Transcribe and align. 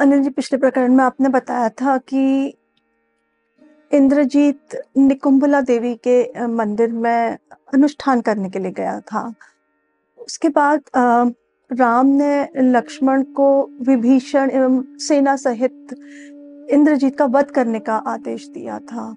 अनिल 0.00 0.22
जी, 0.22 0.30
पिछले 0.30 0.58
प्रकरण 0.58 0.94
में 0.94 1.04
आपने 1.04 1.28
बताया 1.28 1.68
था 1.68 1.96
कि 1.98 2.54
इंद्रजीत 3.92 4.76
निकुंभला 4.96 5.60
देवी 5.60 5.94
के 6.06 6.46
मंदिर 6.46 6.92
में 6.92 7.38
अनुष्ठान 7.74 8.20
करने 8.20 8.50
के 8.50 8.58
लिए 8.58 8.70
गया 8.70 9.00
था। 9.00 9.34
उसके 10.18 10.48
बाद 10.48 10.82
राम 11.70 12.06
ने 12.06 12.48
लक्ष्मण 12.56 13.22
को 13.22 13.48
विभीषण 13.82 14.50
एवं 14.50 14.82
सेना 14.98 15.36
सहित 15.36 15.94
इंद्रजीत 16.70 17.16
का 17.18 17.24
वध 17.24 17.50
करने 17.50 17.80
का 17.80 17.96
आदेश 17.96 18.48
दिया 18.48 18.78
था। 18.78 19.14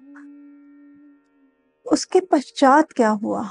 उसके 1.86 2.20
पश्चात 2.20 2.92
क्या 2.92 3.10
हुआ? 3.10 3.42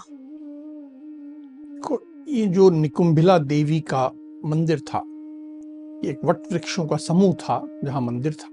ये 2.29 2.45
जो 2.47 2.69
निकुंभिला 2.69 3.37
देवी 3.37 3.79
का 3.79 4.05
मंदिर 4.45 4.79
था 4.79 5.03
एक 6.05 6.19
वट 6.25 6.51
वृक्षों 6.51 6.85
का 6.87 6.97
समूह 6.97 7.33
था 7.33 7.79
जहाँ 7.83 8.01
मंदिर 8.01 8.33
था। 8.33 8.47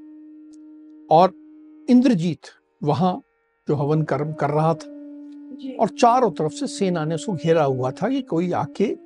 और 1.17 1.33
इंद्रजीत 1.91 2.41
वहाँ 2.83 3.23
जो 3.69 3.75
हवन 3.75 4.03
कर्म 4.03 4.33
कर 4.33 4.51
रहा 4.51 4.75
था। 4.75 4.91
और 5.81 5.89
चारों 5.89 6.31
तरफ़ 6.31 6.53
से 6.53 6.67
सेना 6.67 7.05
ने 7.05 7.15
उसको 7.15 7.33
घेरा 7.33 7.65
हुआ 7.65 7.91
था 7.91 8.09
कि 8.09 8.23
कोई 8.23 8.53
आके 8.53 8.97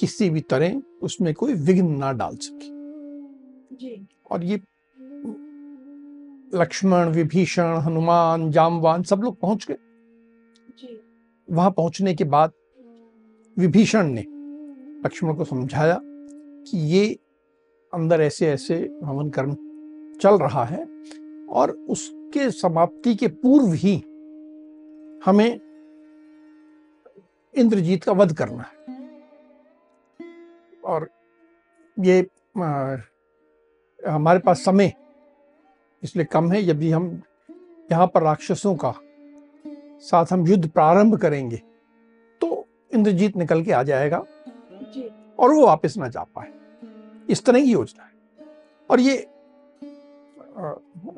किसी 0.00 0.30
भी 0.30 0.40
तरह 0.40 0.82
उसमें 1.02 1.34
कोई 1.34 1.54
विघ्न 1.54 1.86
ना 1.86 2.12
डाल 2.12 2.36
सके। 2.36 2.72
और 4.30 4.44
ये 4.44 4.60
लक्ष्मण 6.54 7.08
विभीषण 7.08 7.76
हनुमान 7.76 8.50
जामवान 8.50 9.02
सब 9.02 9.20
लोग 9.20 9.40
पहुँच 9.40 9.66
गए। 9.70 9.76
वहाँ 11.48 11.70
पहुँचने 11.70 12.14
के 12.14 12.24
बाद 12.24 12.52
विभीषण 13.58 14.06
ने 14.06 14.24
लक्ष्मण 15.04 15.34
को 15.34 15.44
समझाया 15.44 16.00
कि 16.02 16.78
ये 16.78 17.18
अंदर 17.94 18.20
ऐसे 18.20 18.48
ऐसे 18.50 18.74
हवन 19.04 19.30
कर्म 19.30 19.54
चल 20.20 20.38
रहा 20.38 20.64
है 20.64 20.84
और 21.50 21.70
उसके 21.90 22.50
समाप्ति 22.50 23.14
के 23.14 23.28
पूर्व 23.28 23.72
ही 23.74 23.96
हमें 25.24 25.60
इंद्रजीत 27.54 28.04
का 28.04 28.12
वध 28.12 28.32
करना 28.36 28.62
है। 28.62 28.72
और 30.84 31.08
ये 31.96 32.18
हमारे 33.98 34.38
पास 34.38 34.64
समय 34.64 34.92
इसलिए 36.02 36.24
कम 36.24 36.50
है 36.52 36.62
यदि 36.62 36.90
हम 36.90 37.06
यहाँ 37.90 38.06
पर 38.06 38.22
राक्षसों 38.22 38.74
का 38.74 38.94
साथ 40.00 40.32
हम 40.32 40.46
युद्ध 40.46 40.68
प्रारंभ 40.68 41.16
करेंगे 41.16 41.56
तो 42.40 42.66
इंद्रजीत 42.94 43.36
निकल 43.36 43.62
के 43.62 43.72
आ 43.72 43.82
जाएगा 43.82 44.18
और 45.38 45.50
वो 45.50 45.66
वापस 45.66 45.96
ना 45.98 46.08
जा 46.08 46.22
पाए। 46.34 46.52
इस 47.28 47.44
तरह 47.44 47.60
की 47.60 47.72
योजना 47.72 48.04
है। 48.04 48.12
और 48.90 49.00
ये 49.00 49.16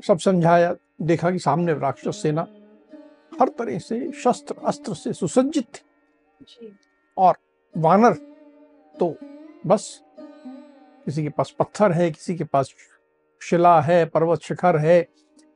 सब 0.07 0.19
समझाया 0.19 0.75
देखा 1.03 1.31
कि 1.31 1.39
सामने 1.39 1.73
राक्षस 1.75 2.23
सेना 2.23 2.47
हर 3.41 3.49
तरह 3.49 3.79
से 3.79 4.11
शस्त्र 4.13 4.55
अस्त्र 4.65 4.95
से 4.95 5.13
सुसज्जित 5.13 5.65
थी। 5.67 6.77
और 7.17 7.37
वानर 7.75 8.15
तो 8.95 9.15
बस 9.67 10.03
किसी 11.07 11.23
के 11.23 11.29
पास 11.29 11.55
पत्थर 11.59 11.93
है 11.93 12.11
किसी 12.11 12.35
के 12.35 12.45
पास 12.45 12.75
शिला 13.43 13.81
है 13.81 14.05
पर्वत 14.07 14.41
शिखर 14.41 14.77
है 14.77 15.01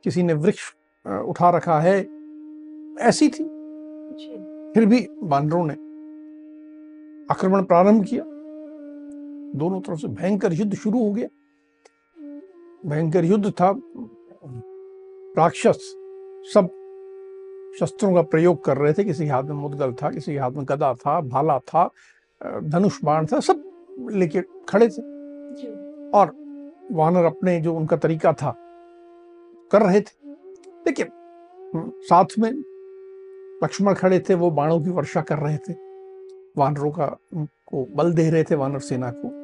किसी 0.04 0.22
ने 0.22 0.32
वृक्ष 0.34 0.72
उठा 1.04 1.50
रखा 1.50 1.78
है 1.80 1.98
ऐसी 3.00 3.28
थी। 3.28 3.44
फिर 4.74 4.86
भी 4.86 5.06
वानरों 5.22 5.64
ने 5.66 5.74
आक्रमण 7.30 7.64
प्रारंभ 7.64 8.04
किया। 8.04 8.24
दोनों 9.56 9.80
तरफ़ 9.80 9.98
से 9.98 10.08
भयंकर 10.08 10.52
युद्ध 10.52 10.74
शुरू 10.74 10.98
हो 10.98 11.12
गया। 11.12 11.28
भयंकर 12.86 13.24
युद्ध 13.24 13.50
था। 13.50 13.74
राक्षस 15.38 15.96
सब 16.54 16.68
शस्त्रों 17.80 18.14
का 18.14 18.22
प्रयोग 18.22 18.64
कर 18.64 18.76
रहे 18.76 18.92
थे। 18.92 19.04
किसी 19.04 19.24
के 19.24 19.30
हाथ 19.30 19.42
में 19.42 19.56
मुदगल 19.56 19.92
था 19.92 20.10
किसी 20.10 20.32
के 20.32 20.38
हाथ 20.38 20.50
में 20.50 20.64
गदा 20.68 20.94
था 20.94 21.20
भाला 21.20 21.58
था 21.58 21.90
धनुष 22.64 22.98
बाण 23.04 23.26
था 23.26 23.40
सब 23.40 23.62
लेके 24.10 24.40
खड़े 24.40 24.88
थे। 24.88 25.02
और 26.10 26.34
वानर 26.92 27.24
अपने 27.24 27.60
जो 27.60 27.74
उनका 27.74 27.96
तरीका 27.96 28.32
था 28.32 28.54
कर 29.72 29.82
रहे 29.82 30.00
थे। 30.00 30.30
लेकिन 30.86 31.06
साथ 31.76 32.38
में 32.38 32.50
लक्ष्मण 33.64 33.94
खड़े 33.94 34.18
थे 34.20 34.34
वो 34.34 34.50
बाणों 34.50 34.80
की 34.80 34.90
वर्षा 34.90 35.20
कर 35.20 35.38
रहे 35.38 35.56
थे। 35.56 35.72
वानरों 36.56 36.90
का 36.90 37.06
को 37.34 37.86
बल 37.96 38.12
दे 38.12 38.30
रहे 38.30 38.44
थे 38.44 38.54
वानर 38.54 38.78
सेना 38.78 39.10
को। 39.10 39.39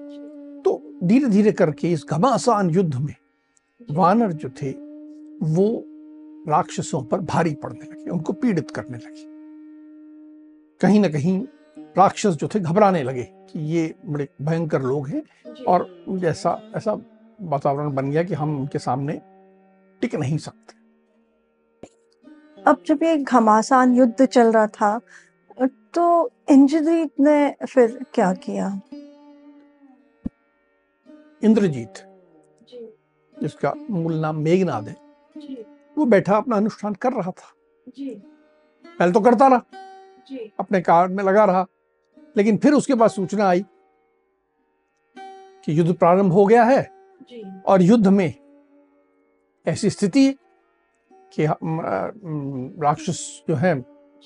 धीरे 1.04 1.26
धीरे 1.26 1.52
करके 1.52 1.90
इस 1.92 2.04
घमासान 2.10 2.70
युद्ध 2.70 2.94
में 2.94 3.14
वानर 3.90 4.32
जो 4.32 4.48
थे 4.62 4.70
वो 5.42 5.84
राक्षसों 6.48 7.02
पर 7.02 7.20
भारी 7.20 7.54
पड़ने 7.54 7.84
लगे 7.92 8.10
उनको 8.10 8.32
पीड़ित 8.32 8.70
करने 8.70 8.98
लगे। 8.98 9.24
कहीं 10.80 11.00
ना 11.00 11.08
कहीं 11.08 11.40
राक्षस 11.98 12.30
जो 12.30 12.48
थे 12.48 12.60
घबराने 12.60 13.02
लगे 13.02 13.22
कि 13.22 13.60
ये 13.66 13.94
बड़े 14.06 14.28
भयंकर 14.42 14.82
लोग 14.82 15.08
हैं 15.08 15.22
और 15.68 15.88
जैसा 16.08 16.60
ऐसा 16.76 16.92
वातावरण 17.40 17.94
बन 17.94 18.10
गया 18.10 18.22
कि 18.22 18.34
हम 18.34 18.56
उनके 18.60 18.78
सामने 18.78 19.20
टिक 20.02 20.14
नहीं 20.14 20.38
सकते। 20.38 20.74
अब 22.62 22.82
जब 22.86 23.02
ये 23.02 23.16
घमासान 23.16 23.94
युद्ध 23.94 24.26
चल 24.26 24.52
रहा 24.52 24.66
था 24.66 25.00
तो 25.94 26.30
इंद्रजीत 26.50 27.20
ने 27.20 27.66
फिर 27.66 27.98
क्या 28.14 28.32
किया? 28.34 28.80
इंद्रजीत। 31.46 32.02
जिसका 33.34 33.72
मूल 33.90 34.14
नाम 34.14 34.36
मेघनाद 34.36 34.88
है। 34.88 34.96
वो 35.96 36.04
बैठा 36.06 36.36
अपना 36.36 36.56
अनुष्ठान 36.56 36.94
कर 36.94 37.12
रहा 37.12 37.30
था। 37.30 37.52
पहले 37.88 39.12
तो 39.12 39.20
करता 39.20 39.46
रहा। 39.46 39.62
अपने 40.60 40.80
कार्य 40.80 41.14
में 41.14 41.22
लगा 41.24 41.44
रहा। 41.44 41.66
लेकिन 42.36 42.56
फिर 42.56 42.72
उसके 42.72 42.94
बाद 42.94 43.10
सूचना 43.10 43.48
आई 43.48 43.64
कि 45.64 45.78
युद्ध 45.78 45.94
प्रारंभ 45.94 46.32
हो 46.32 46.46
गया 46.46 46.64
है। 46.64 46.82
और 47.66 47.82
युद्ध 47.82 48.06
में 48.06 48.32
ऐसी 49.66 49.90
स्थिति 49.90 50.30
कि 51.32 51.46
राक्षस 52.82 53.42
जो 53.48 53.54
है 53.54 53.74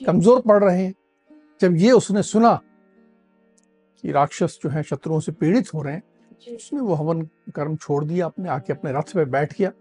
कमज़ोर 0.00 0.40
पड़ 0.40 0.62
रहे 0.64 0.84
हैं। 0.84 0.94
जब 1.60 1.76
ये 1.76 1.90
उसने 1.92 2.22
सुना 2.22 2.54
कि 4.04 4.12
राक्षस 4.12 4.58
जो 4.64 4.68
है 4.70 4.82
शत्रुओं 4.82 5.20
से 5.20 5.32
पीड़ित 5.32 5.72
हो 5.74 5.82
रहे 5.82 5.94
हैं 5.94 6.02
उसने 6.48 6.80
वो 6.80 6.94
हवन 6.94 7.22
कर्म 7.54 7.76
छोड़ 7.76 8.04
दिया 8.04 8.26
अपने 8.26 8.48
आके 8.48 8.72
अपने 8.72 8.92
रथ 8.92 9.14
पे 9.14 9.24
बैठ 9.24 9.58
गया 9.58 9.72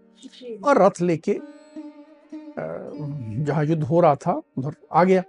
और 0.64 0.82
रथ 0.82 1.00
लेके 1.00 1.38
जहाँ 3.44 3.64
युद्ध 3.64 3.82
हो 3.84 4.00
रहा 4.00 4.14
था 4.16 4.32
उधर 4.58 4.74
आ 4.92 5.04
गया। 5.04 5.22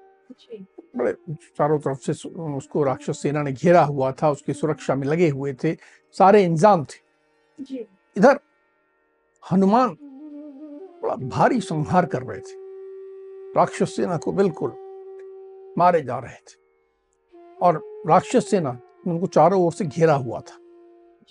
बड़े 0.97 1.14
चारों 1.58 1.80
तरफ़ 1.80 2.12
से 2.12 2.30
उसको 2.30 2.84
राक्षस 2.84 3.22
सेना 3.22 3.44
ने 3.44 3.52
घेरा 3.52 3.84
हुआ 3.84 4.12
था 4.12 4.30
उसकी 4.30 4.53
सुरक्षा 4.53 4.96
में 4.96 5.08
लगे 5.08 5.30
हुए 5.30 5.53
थे 5.53 5.75
सारे 6.16 6.44
इंजाम 6.44 6.86
थे। 6.86 7.00
इधर 8.18 8.39
हनुमान 9.44 9.98
बड़ा 11.04 11.16
भारी 11.16 11.60
संहार 11.62 12.06
कर 12.06 12.22
रहे 12.22 12.39
थे। 12.39 12.60
राक्षस 13.56 13.95
सेना 13.95 14.18
को 14.18 14.31
बिल्कुल 14.31 14.72
मारे 15.77 16.01
जा 16.01 16.19
रहे 16.19 16.36
थे। 16.36 16.60
और 17.62 17.81
राक्षस 18.07 18.50
सेना 18.50 18.80
उनको 19.07 19.27
चारों 19.27 19.62
ओर 19.62 19.74
से 19.74 19.86
घेरा 19.86 20.13
हुआ 20.13 20.39
था। 20.39 20.57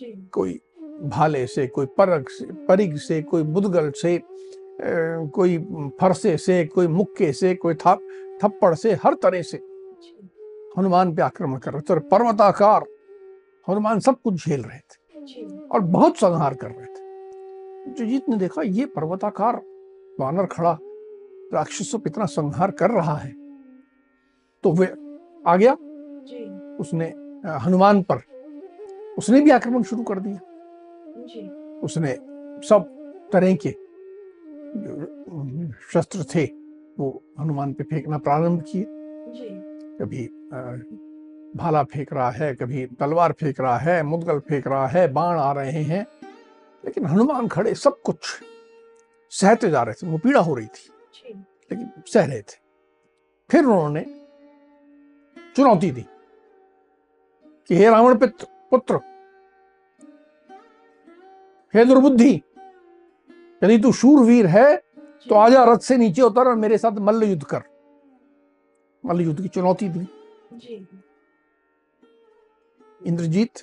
कोई 0.03 0.61
भाले 1.03 1.47
से, 1.47 1.67
कोई 1.67 1.87
परग 1.87 2.29
से 2.29 2.45
परिग 2.67 2.97
से, 2.97 3.23
कोई 3.23 3.43
बुदगल 3.43 3.91
से 3.91 4.21
कोई 5.35 5.59
फरसे 6.01 6.37
से, 6.37 6.65
कोई 6.65 6.87
मुक्के 6.87 7.33
से, 7.33 7.55
कोई 7.55 7.75
था 7.75 7.95
थप्पड़ 8.43 8.75
से, 8.75 8.93
हर 8.95 9.15
तरह 9.15 9.43
से। 9.43 9.57
हनुमान 10.79 11.15
पे 11.15 11.23
आक्रमण 11.23 11.59
कर 11.59 11.73
रहे 11.73 11.83
थे 11.83 11.95
और 11.95 12.01
पर्वताकार 12.01 12.85
हनुमान 13.69 14.01
सब 14.01 14.21
कुछ 14.25 14.47
झेल 14.47 14.63
रहे 14.63 14.79
थे 14.79 15.45
और 15.69 15.81
बहुत 15.81 16.17
संहार 16.17 16.55
कर 16.55 16.71
रहे 16.71 16.87
थे। 16.87 17.95
जुजीत 17.95 18.29
ने 18.29 18.37
देखा, 18.37 18.63
ये 18.63 18.87
पर्वताकार 18.87 19.61
वानर 20.21 20.47
खड़ा 20.47 20.79
राक्षसों 21.55 21.99
पर 21.99 22.11
इतना 22.11 22.25
संहार 22.25 22.71
कर 22.71 22.91
रहा 22.91 23.17
है। 23.17 23.33
तो 24.65 24.73
वे 24.73 24.87
आ 25.47 25.57
गया। 25.57 25.73
उसने 26.81 27.07
हनुमान 27.65 28.03
पर 28.03 28.21
उसने 29.19 29.41
भी 29.41 29.51
आक्रमण 29.51 29.83
शुरू 29.83 30.03
कर 30.03 30.21
दिया। 30.21 30.41
उसने 31.81 32.13
सब 32.69 32.97
तरह 33.33 33.55
के 33.67 33.71
शस्त्र 35.93 36.25
थे 36.35 36.45
वो 36.99 37.11
हनुमान 37.41 37.73
पे 37.73 37.85
फेंकना 37.85 38.19
प्रारंभ 38.19 38.65
किए। 38.69 38.85
कभी 40.01 40.27
भाला 41.55 41.83
फेंक 41.83 42.13
रहा 42.13 42.31
है 42.31 42.55
कभी 42.55 42.87
तलवार 43.01 43.33
फेंक 43.33 43.61
रहा 43.61 43.77
है 43.79 44.03
मुदगल 44.03 44.39
फेंक 44.39 44.67
रहा 44.67 44.87
है 44.87 45.07
बाण 45.13 45.39
आ 45.39 45.53
रहे 45.53 45.83
हैं। 45.83 46.07
लेकिन 46.85 47.07
हनुमान 47.07 47.49
खड़े 47.49 47.75
सब 47.75 48.01
कुछ 48.01 48.19
सहते 49.33 49.71
जा 49.71 49.83
रहे 49.83 49.95
थे 49.95 50.07
वो 50.07 50.19
पीड़ा 50.19 50.41
हो 50.41 50.55
रही 50.55 50.67
थी। 50.67 51.35
लेकिन 51.71 51.91
सह 52.07 52.27
रहे 52.27 52.41
थे। 52.41 52.59
फिर 53.51 53.65
उन्होंने 53.65 54.05
चुनौती 55.57 55.91
दी 55.91 56.05
कि 57.69 57.77
हे 57.77 57.91
रावण 57.91 58.15
पुत्र 58.15 58.47
हे 61.75 61.85
दुर्बुद्धि 61.85 62.31
यदि 63.63 63.79
तू 63.79 63.93
शूरवीर 63.93 64.47
है 64.47 64.77
तो 65.29 65.35
आजा 65.35 65.65
रथ 65.65 65.79
से 65.79 65.97
नीचे 65.97 66.23
उतर 66.23 66.49
और 66.49 66.55
मेरे 66.57 66.79
साथ 66.79 66.99
मल्ल 66.99 67.25
युद्ध 67.25 67.45
कर। 67.45 67.63
मल्ल 69.05 69.21
युद्ध 69.21 69.41
की 69.43 69.49
चुनौती 69.49 69.89
दी 69.89 70.07
इंद्रजीत 73.07 73.63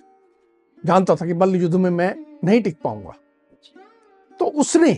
जानता 0.84 1.16
था 1.16 1.26
कि 1.26 1.34
मल्ल 1.34 1.56
युद्ध 1.56 1.76
में 1.76 1.90
मैं 1.90 2.14
नहीं 2.44 2.62
टिक 2.64 2.78
पाऊँगा। 2.84 3.14
तो 4.40 4.46
उसने 4.46 4.92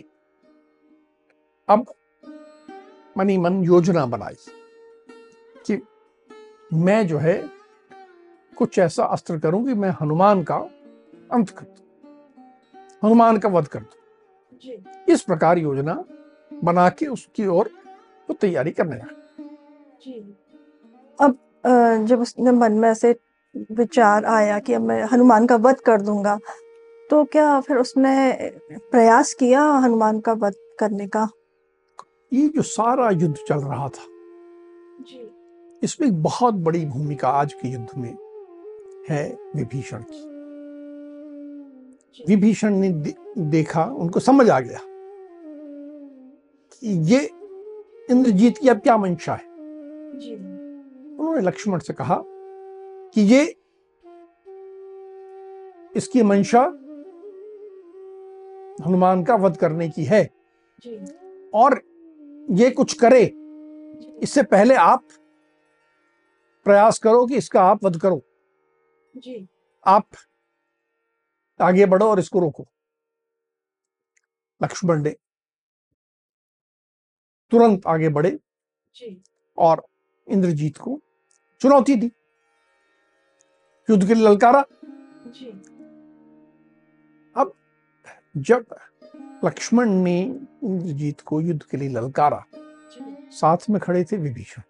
अब 1.67 1.85
मनी 3.15 3.37
मन 3.37 3.63
योजना 3.63 4.05
बनाई 4.05 4.35
कि 5.65 5.81
मैं 6.73 7.07
जो 7.07 7.17
है 7.17 7.37
कुछ 8.59 8.79
ऐसा 8.79 9.03
अस्त्र 9.05 9.37
करूँ 9.39 9.65
कि 9.65 9.73
मैं 9.73 9.89
हनुमान 10.01 10.43
का 10.43 10.55
अंत 11.31 11.49
कर 11.49 11.65
दू 11.65 13.07
हनुमान 13.07 13.37
का 13.37 13.49
वध 13.49 13.67
कर 13.67 13.79
दू। 13.79 15.13
इस 15.13 15.21
प्रकार 15.21 15.57
योजना 15.57 16.03
बना 16.63 16.89
के 16.89 17.05
उसकी 17.07 17.45
ओर 17.47 17.69
वो 18.29 18.33
तैयारी 18.41 18.71
करने 18.71 18.95
लगा। 18.95 19.15
अब 21.19 22.05
जब 22.07 22.21
उसने 22.21 22.51
मन 22.51 22.73
में 22.73 22.89
ऐसे 22.89 23.15
विचार 23.71 24.25
आया 24.27 24.59
कि 24.59 24.73
अब 24.73 24.81
मैं 24.81 25.03
हनुमान 25.11 25.47
का 25.47 25.55
वध 25.55 25.79
कर 25.79 26.01
दूँगा 26.01 26.37
तो 27.09 27.23
क्या 27.25 27.59
फिर 27.61 27.77
उसने 27.77 28.13
प्रयास 28.91 29.33
किया 29.33 29.63
हनुमान 29.63 30.19
का 30.19 30.33
वध 30.33 30.55
करने 30.79 31.07
का? 31.07 31.27
ये 32.33 32.47
जो 32.47 32.61
सारा 32.61 33.09
युद्ध 33.11 33.35
चल 33.47 33.59
रहा 33.59 33.87
था 33.87 34.05
जी। 35.01 35.29
इसमें 35.83 36.21
बहुत 36.21 36.53
बड़ी 36.53 36.85
भूमिका 36.85 37.29
आज 37.29 37.53
के 37.53 37.67
युद्ध 37.67 37.97
में 37.97 38.15
है 39.09 39.37
विभीषण 39.55 40.03
की। 40.09 40.25
विभीषण 42.27 42.73
ने 42.73 42.89
दे, 42.89 43.13
देखा 43.37 43.83
उनको 43.83 44.19
समझ 44.19 44.49
आ 44.49 44.59
गया 44.59 44.79
कि 46.73 47.13
ये 47.13 47.19
इंद्रजीत 48.09 48.57
की 48.57 48.69
अब 48.69 48.79
क्या 48.79 48.97
मंशा 48.97 49.33
है। 49.33 49.47
उन्होंने 51.19 51.41
लक्ष्मण 51.41 51.79
से 51.79 51.93
कहा 51.93 52.23
कि 53.13 53.21
ये 53.21 53.43
इसकी 55.95 56.23
मंशा 56.23 56.61
हनुमान 58.85 59.23
का 59.23 59.35
वध 59.35 59.57
करने 59.57 59.89
की 59.89 60.03
है। 60.03 60.23
और 61.53 61.81
ये 62.51 62.69
कुछ 62.69 62.93
करे 62.93 63.23
इससे 64.23 64.43
पहले 64.43 64.75
आप 64.75 65.03
प्रयास 66.65 66.99
करो 66.99 67.25
कि 67.25 67.35
इसका 67.35 67.61
आप 67.61 67.83
वध 67.83 67.97
करो। 67.97 68.21
जी। 69.17 69.47
आप 69.85 70.07
आगे 71.61 71.85
बढ़ो 71.85 72.09
और 72.09 72.19
इसको 72.19 72.39
रोको। 72.39 72.67
लक्ष्मण 74.63 75.03
ने 75.03 75.09
तुरंत 77.51 77.81
आगे 77.87 78.09
बढ़े 78.09 78.39
जी। 78.95 79.23
और 79.57 79.85
इंद्रजीत 80.27 80.77
को 80.77 81.01
चुनौती 81.61 81.95
दी। 81.95 82.11
युद्ध 83.89 84.07
के 84.07 84.13
लिए 84.13 84.23
ललकारा। 84.23 84.65
जी। 85.27 85.51
अब 87.37 87.53
जब 88.37 88.65
लक्ष्मण 89.45 89.89
ने 89.89 90.21
इंद्रजीत 90.63 91.21
को 91.21 91.41
युद्ध 91.41 91.63
के 91.63 91.77
लिए 91.77 91.89
ललकारा 91.89 92.45
साथ 93.31 93.57
में 93.69 93.81
खड़े 93.81 94.03
थे 94.03 94.17
विभीषण। 94.17 94.61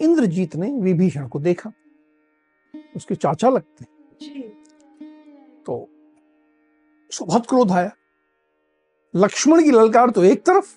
इंद्रजीत 0.00 0.56
ने 0.56 0.70
विभीषण 0.72 1.28
को 1.28 1.38
देखा। 1.38 1.72
उसके 2.96 3.14
चाचा 3.14 3.48
लगते 3.48 3.84
तो 5.66 5.76
उसको 7.10 7.24
बहुत 7.24 7.46
क्रोध 7.46 7.70
आया। 7.72 7.90
लक्ष्मण 9.14 9.62
की 9.64 9.70
ललकार 9.70 10.10
तो 10.10 10.24
एक 10.24 10.44
तरफ़ 10.46 10.76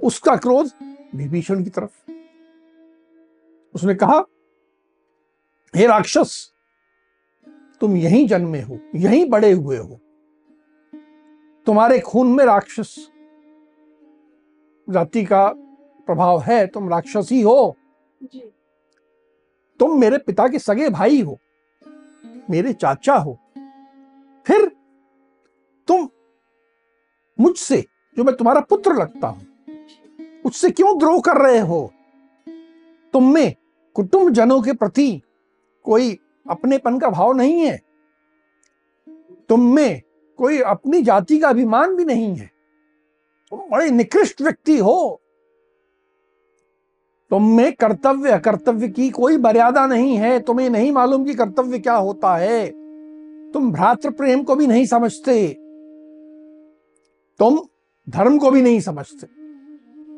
उसका 0.00 0.36
क्रोध 0.36 0.70
विभीषण 1.14 1.62
की 1.64 1.70
तरफ़। 1.70 2.10
उसने 3.74 3.94
कहा 3.94 4.22
हे 5.74 5.86
राक्षस 5.86 6.34
तुम 7.80 7.96
यहीं 7.96 8.26
जन्मे 8.28 8.60
हो 8.60 8.78
यहीं 8.94 9.28
बड़े 9.30 9.52
हुए 9.52 9.76
हो। 9.78 9.98
तुम्हारे 11.66 11.98
खून 12.00 12.32
में 12.32 12.44
राक्षस 12.44 12.94
जाति 14.88 15.24
का 15.24 15.46
प्रभाव 16.08 16.40
है 16.40 16.66
तुम 16.66 16.88
राक्षस 16.88 17.28
ही। 17.32 17.40
हो 17.42 17.76
तुम 19.80 19.98
मेरे 20.00 20.18
पिता 20.18 20.46
के 20.48 20.58
सगे 20.58 20.88
भाई 20.88 21.20
हो, 21.20 21.38
मेरे 22.50 22.72
चाचा 22.72 23.14
हो। 23.14 23.38
फिर 24.46 24.66
तुम 25.88 26.08
मुझसे, 27.38 27.84
जो 28.16 28.24
मैं 28.24 28.34
तुम्हारा 28.36 28.60
पुत्र 28.60 28.94
लगता 28.94 29.28
हूँ, 29.28 29.46
उससे 30.44 30.70
क्यों 30.70 30.98
द्रोह 30.98 31.20
कर 31.20 31.42
रहे 31.42 31.58
हो? 31.58 31.92
तुम 33.14 33.32
में 33.34 33.54
कुटुंब 33.96 34.30
जनों 34.30 34.60
के 34.62 34.72
प्रति 34.72 35.22
कोई 35.84 36.18
अपनेपन 36.46 36.98
का 36.98 37.08
भाव 37.10 37.32
नहीं 37.32 37.60
है। 37.60 37.76
तुम 39.48 39.74
में 39.74 40.02
कोई 40.38 40.60
अपनी 40.60 41.02
जाति 41.02 41.38
का 41.38 41.48
अभिमान 41.48 41.94
भी 41.96 42.04
नहीं 42.04 42.34
है। 42.36 42.50
तुम 43.52 43.60
बड़े 43.70 43.90
निकृष्ट 43.90 44.42
व्यक्ति 44.42 44.78
हो। 44.78 45.20
तुम 47.30 47.56
में 47.56 47.72
कर्तव्य 47.72 48.30
अकर्तव्य 48.30 48.88
की 48.88 49.10
कोई 49.10 49.36
मर्यादा 49.36 49.86
नहीं 49.86 50.16
है 50.16 50.40
तुम्हें 50.40 50.70
नहीं 50.70 50.92
मालूम 50.92 51.24
कि 51.24 51.34
कर्तव्य 51.34 51.78
क्या 51.78 51.94
होता 51.94 52.36
है। 52.36 52.66
तुम 53.52 53.72
भ्रातृ 53.72 54.10
प्रेम 54.10 54.42
को 54.42 54.56
भी 54.56 54.66
नहीं 54.66 54.86
समझते। 54.86 55.48
तुम 57.38 57.60
धर्म 58.08 58.38
को 58.38 58.50
भी 58.50 58.62
नहीं 58.62 58.80
समझते। 58.80 59.26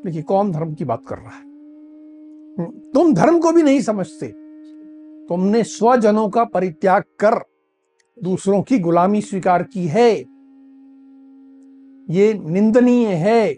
देखिए 0.05 0.23
कौन 0.23 0.53
धर्म 0.53 0.75
की 0.75 0.85
बात 0.85 1.03
कर 1.09 1.17
रहा 1.17 1.31
है? 1.31 1.43
हम्म, 1.43 2.65
तुम 2.65 3.15
धर्म 3.15 3.39
को 3.39 3.53
भी 3.53 3.63
नहीं 3.63 3.81
समझते। 3.81 4.27
तुमने 5.27 5.65
स्वजनों 5.65 6.29
का 6.29 6.45
परित्याग 6.45 7.03
कर 7.03 7.45
दूसरों 8.23 8.63
की 8.63 8.79
गुलामी 8.79 9.21
स्वीकार 9.21 9.63
की 9.63 9.87
है। 9.87 10.21
ये 12.11 12.35
निंदनीय 12.35 13.09
है। 13.09 13.57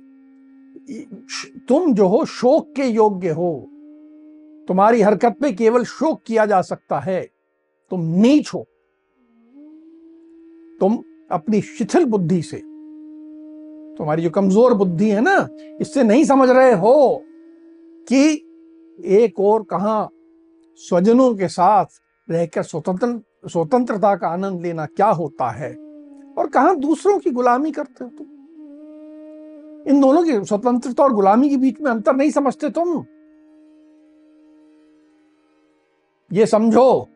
तुम 1.70 1.94
जो 1.94 2.06
हो 2.06 2.24
शोक 2.24 2.72
के 2.76 2.82
योग्य 2.82 3.30
हो। 3.30 3.70
तुम्हारी 4.68 5.02
हरकत 5.02 5.36
पे 5.40 5.52
केवल 5.52 5.84
शोक 5.84 6.22
किया 6.26 6.46
जा 6.46 6.62
सकता 6.62 7.00
है। 7.00 7.30
तुम 7.90 8.00
नीच 8.00 8.50
हो। 8.54 8.66
तुम 10.80 10.98
अपनी 11.30 11.60
शिथिल 11.60 12.04
बुद्धि 12.04 12.42
से। 12.42 12.56
तुम्हारी 13.98 14.22
जो 14.22 14.30
कमज़ोर 14.30 14.74
बुद्धि 14.74 15.10
है 15.10 15.20
ना, 15.20 15.48
इससे 15.80 16.02
नहीं 16.02 16.24
समझ 16.24 16.50
रहे 16.50 16.72
हो 16.72 17.22
कि 18.08 18.46
एक 19.04 19.40
और 19.40 19.62
कहा 19.62 20.10
स्वजनों 20.76 21.34
के 21.34 21.48
साथ 21.48 21.86
रहकर 22.30 22.62
स्वतंत्र, 22.62 23.20
स्वतंत्रता 23.48 24.16
का 24.16 24.28
आनंद 24.28 24.60
लेना 24.60 24.86
क्या 24.86 25.08
होता 25.08 25.50
है? 25.50 25.74
और 26.38 26.46
कहा 26.46 26.74
दूसरों 26.74 27.18
की 27.18 27.30
गुलामी 27.30 27.72
करते 27.72 28.04
हो 28.04 28.10
तुम? 28.10 28.26
इन 29.88 30.00
दोनों 30.00 30.24
की 30.24 30.44
स्वतंत्रता 30.44 31.04
और 31.04 31.12
गुलामी 31.12 31.48
के 31.48 31.56
बीच 31.56 31.80
में 31.80 31.90
अंतर 31.90 32.16
नहीं 32.16 32.30
समझते 32.30 32.70
तुम। 32.70 33.06
ये 36.32 36.46
समझो 36.46 37.08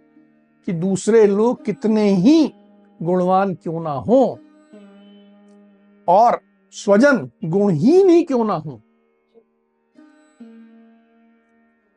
कि 0.66 0.73
दूसरे 0.73 1.26
लोग 1.26 1.64
कितने 1.64 2.09
ही 2.11 2.54
गुणवान 3.02 3.54
क्यों 3.54 3.83
ना 3.83 3.92
हो 3.92 4.38
और 6.09 6.40
स्वजन 6.71 7.30
गुणहीन 7.44 8.09
ही 8.09 8.23
क्यों 8.23 8.44
ना 8.44 8.54
हो। 8.54 8.80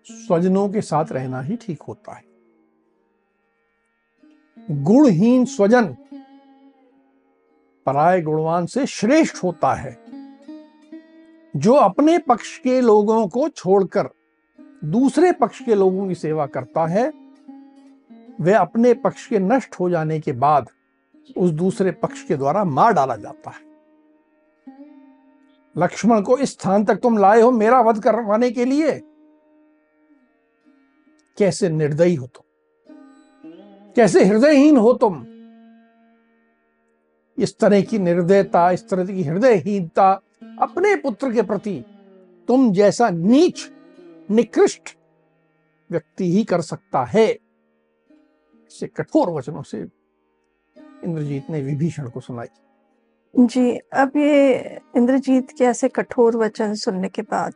स्वजनों 0.06 0.70
के 0.70 0.82
साथ 0.82 1.06
रहना 1.12 1.42
ही 1.42 1.56
ठीक 1.56 1.82
होता 1.82 2.14
है। 2.14 2.24
गुणहीन 4.72 5.46
स्वजन 5.46 5.96
पराय 7.86 8.22
गुणवान 8.22 8.66
से 8.66 8.86
श्रेष्ठ 8.86 9.44
होता 9.44 9.74
है। 9.74 10.07
जो 11.56 11.74
अपने 11.74 12.18
पक्ष 12.18 12.58
के 12.58 12.82
लोगों 12.82 13.28
को 13.28 13.50
छोड़कर 13.50 14.10
दूसरे 14.84 15.32
पक्ष 15.32 15.66
के 15.66 15.76
लोगों 15.76 16.08
की 16.08 16.16
सेवा 16.16 16.46
करता 16.46 16.86
है 16.86 17.14
वह 18.42 18.60
अपने 18.60 18.94
पक्ष 18.94 19.28
के 19.28 19.40
नष्ट 19.40 19.76
हो 19.80 19.90
जाने 19.90 20.20
के 20.20 20.32
बाद 20.32 20.70
उस 21.38 21.50
दूसरे 21.50 21.92
पक्ष 21.92 22.24
के 22.24 22.36
द्वारा 22.36 22.64
मार 22.64 22.94
डाला 22.94 23.16
जाता 23.16 23.50
है। 23.50 23.68
लक्ष्मण 25.78 26.22
को 26.22 26.38
इस 26.38 26.52
स्थान 26.52 26.86
तक 26.86 26.96
तुम 26.96 27.18
लाए 27.18 27.42
हो 27.42 27.52
मेरा 27.52 27.82
वध 27.82 28.04
करवाने 28.04 28.52
के 28.52 28.66
लिए? 28.66 29.02
कैसे 31.38 31.70
निर्दयी 31.70 32.16
हो 32.16 32.28
तुम? 32.28 32.44
कैसे 33.96 34.26
हृदयहीन 34.26 34.78
हो 34.78 34.94
तुम? 34.94 35.26
इस 37.38 37.58
तरह 37.60 37.82
की 37.82 38.00
निर्दयता, 38.00 38.72
इस 38.72 38.90
तरह 38.90 39.06
की 39.06 39.24
हृदयहीनता 39.24 40.22
अपने 40.60 40.96
पुत्र 40.96 41.32
के 41.34 41.42
प्रति 41.42 41.84
तुम 42.48 42.72
जैसा 42.74 43.10
नीच 43.10 43.70
निकृष्ट 44.32 44.96
व्यक्ति 45.90 46.32
ही 46.32 46.44
कर 46.44 46.62
सकता 46.62 47.04
है। 47.06 47.28
से 48.72 48.88
कठोर 48.88 49.30
वचनों 49.30 49.62
से 49.62 49.80
इंद्रजीत 51.04 51.50
ने 51.50 51.62
विभीषण 51.62 52.10
को 52.10 52.20
सुनाई। 52.20 52.48
जी 53.36 53.72
अब 53.94 54.18
ये 54.18 54.80
इंद्रजीत 54.96 55.52
के 55.52 55.64
ऐसे 55.64 55.88
कठोर 55.90 56.38
वचन 56.38 56.74
सुनने 56.76 57.10
के 57.10 57.22
बाद 57.22 57.54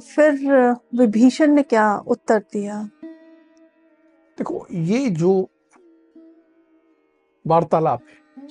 फिर 0.00 0.50
विभीषण 0.94 1.52
ने 1.52 1.62
क्या 1.62 1.96
उत्तर 1.98 2.38
दिया? 2.52 2.82
देखो 4.38 4.66
ये 4.70 5.08
जो 5.10 5.32
वार्तालाप 7.44 8.02
है 8.02 8.48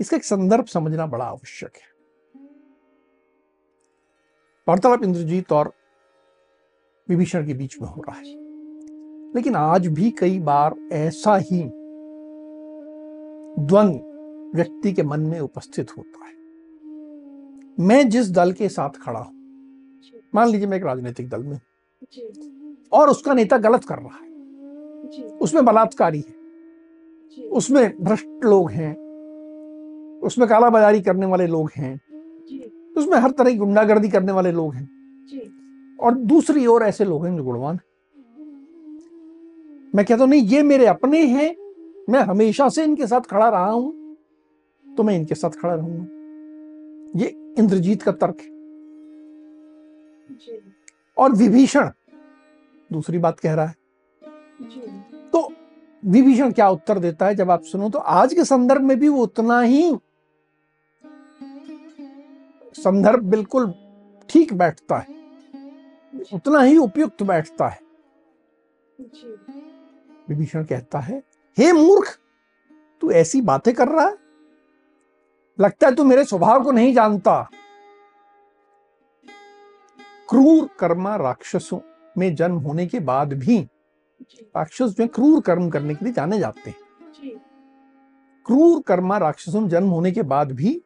इसका 0.00 0.16
एक 0.16 0.24
संदर्भ 0.24 0.66
समझना 0.66 1.06
बड़ा 1.06 1.24
आवश्यक 1.24 1.76
है। 1.76 1.93
वार्तालाप 4.68 5.02
इंद्रजीत 5.04 5.52
और 5.52 5.72
विभीषण 7.08 7.46
के 7.46 7.54
बीच 7.54 7.80
में 7.82 7.88
हो 7.88 8.02
रहा 8.08 8.16
है। 8.16 8.24
लेकिन 9.34 9.56
आज 9.56 9.86
भी 9.86 10.10
कई 10.10 10.38
बार 10.38 10.74
ऐसा 10.92 11.36
ही 11.36 11.62
द्वंद 13.64 14.00
व्यक्ति 14.56 14.92
के 14.92 15.02
मन 15.02 15.20
में 15.20 15.40
उपस्थित 15.40 15.90
होता 15.98 16.26
है। 16.26 16.34
मैं 17.80 18.08
जिस 18.08 18.30
दल 18.30 18.52
के 18.52 18.68
साथ 18.68 18.90
खड़ा 18.90 19.20
हूँ 19.20 19.34
मान 20.34 20.48
लीजिए 20.48 20.66
मैं 20.66 20.76
एक 20.76 20.84
राजनीतिक 20.84 21.28
दल 21.28 21.42
में 21.42 21.60
और 22.92 23.10
उसका 23.10 23.34
नेता 23.34 23.58
गलत 23.58 23.84
कर 23.84 23.98
रहा 23.98 24.24
है। 24.24 24.30
उसमें 25.24 25.64
बलात्कारी 25.64 26.24
है। 26.28 26.34
उसमें 27.48 28.04
भ्रष्ट 28.04 28.44
लोग 28.44 28.70
हैं। 28.70 28.96
उसमें 30.20 30.48
काला 30.48 30.70
बाजारी 30.70 31.00
करने 31.00 31.26
वाले 31.26 31.46
लोग 31.46 31.70
हैं। 31.76 32.00
उसमें 32.96 33.16
हर 33.18 33.30
तरह 33.30 33.50
की 33.50 33.56
गुंडागर्दी 33.56 34.08
करने 34.08 34.32
वाले 34.32 34.52
लोग 34.52 34.74
हैं। 34.74 34.88
और 36.00 36.14
दूसरी 36.14 36.66
ओर 36.66 36.82
ऐसे 36.82 37.04
लोग 37.04 37.26
हैं 37.26 37.36
जो 37.36 37.44
गुणवान 37.44 37.78
मैं 39.94 40.04
कहता 40.04 40.22
हूँ 40.22 40.30
नहीं 40.30 40.42
ये 40.42 40.62
मेरे 40.62 40.86
अपने 40.86 41.24
हैं। 41.26 41.54
मैं 42.10 42.20
हमेशा 42.20 42.68
से 42.68 42.84
इनके 42.84 43.06
साथ 43.06 43.20
खड़ा 43.20 43.48
रहा 43.48 43.70
हूँ। 43.70 44.16
तो 44.86 45.02
मैं 45.02 45.14
इनके 45.16 45.34
साथ 45.34 45.50
खड़ा 45.50 45.74
रहूँगा। 45.74 47.20
ये 47.20 47.28
इंद्रजीत 47.58 48.02
का 48.02 48.12
तर्क 48.12 48.40
है। 48.40 48.52
और 51.16 51.32
विभीषण 51.32 51.90
दूसरी 52.90 53.18
बात 53.18 53.40
कह 53.40 53.54
रहा 53.54 53.66
है। 53.66 53.74
तो 55.32 55.48
विभीषण 56.02 56.52
क्या 56.52 56.68
उत्तर 56.68 56.98
देता 56.98 57.26
है? 57.26 57.34
जब 57.34 57.50
आप 57.50 57.62
सुनो 57.62 57.88
तो 57.88 57.98
आज 57.98 58.34
के 58.34 58.44
संदर्भ 58.44 58.82
में 58.82 58.98
भी 58.98 59.08
वो 59.08 59.22
उतना 59.22 59.60
ही 59.60 59.90
संदर्भ 62.74 63.22
बिल्कुल 63.22 63.72
ठीक 64.28 64.52
बैठता 64.52 64.96
है। 64.98 65.14
उतना 66.34 66.60
ही 66.60 66.76
उपयुक्त 66.76 67.22
बैठता 67.22 67.68
है। 67.68 67.80
विभीषण 70.28 70.64
कहता 70.64 70.98
है 70.98 71.22
हे 71.58 71.72
मूर्ख 71.72 72.18
तू 73.00 73.10
ऐसी 73.10 73.40
बातें 73.40 73.74
कर 73.74 73.88
रहा 73.88 74.06
है? 74.06 74.16
लगता 75.60 75.86
है 75.86 75.94
तू 75.94 76.04
मेरे 76.04 76.24
स्वभाव 76.24 76.64
को 76.64 76.72
नहीं 76.72 76.94
जानता। 76.94 77.48
क्रूर 80.28 80.68
कर्मा 80.78 81.16
राक्षसों 81.16 81.80
में 82.18 82.34
जन्म 82.34 82.56
होने 82.56 82.86
के 82.86 83.00
बाद 83.00 83.32
भी 83.32 83.58
राक्षस 84.56 84.94
जो 84.98 85.06
क्रूर 85.06 85.40
कर्म 85.40 85.70
करने 85.70 85.94
के 85.94 86.04
लिए 86.04 86.14
जाने 86.14 86.38
जाते 86.38 86.70
हैं। 86.70 86.76
क्रूर 88.46 88.82
कर्मा 88.82 89.18
राक्षसों 89.18 89.60
में 89.60 89.68
जन्म 89.68 89.88
होने 89.88 90.12
के 90.12 90.22
बाद 90.22 90.52
भी 90.52 90.80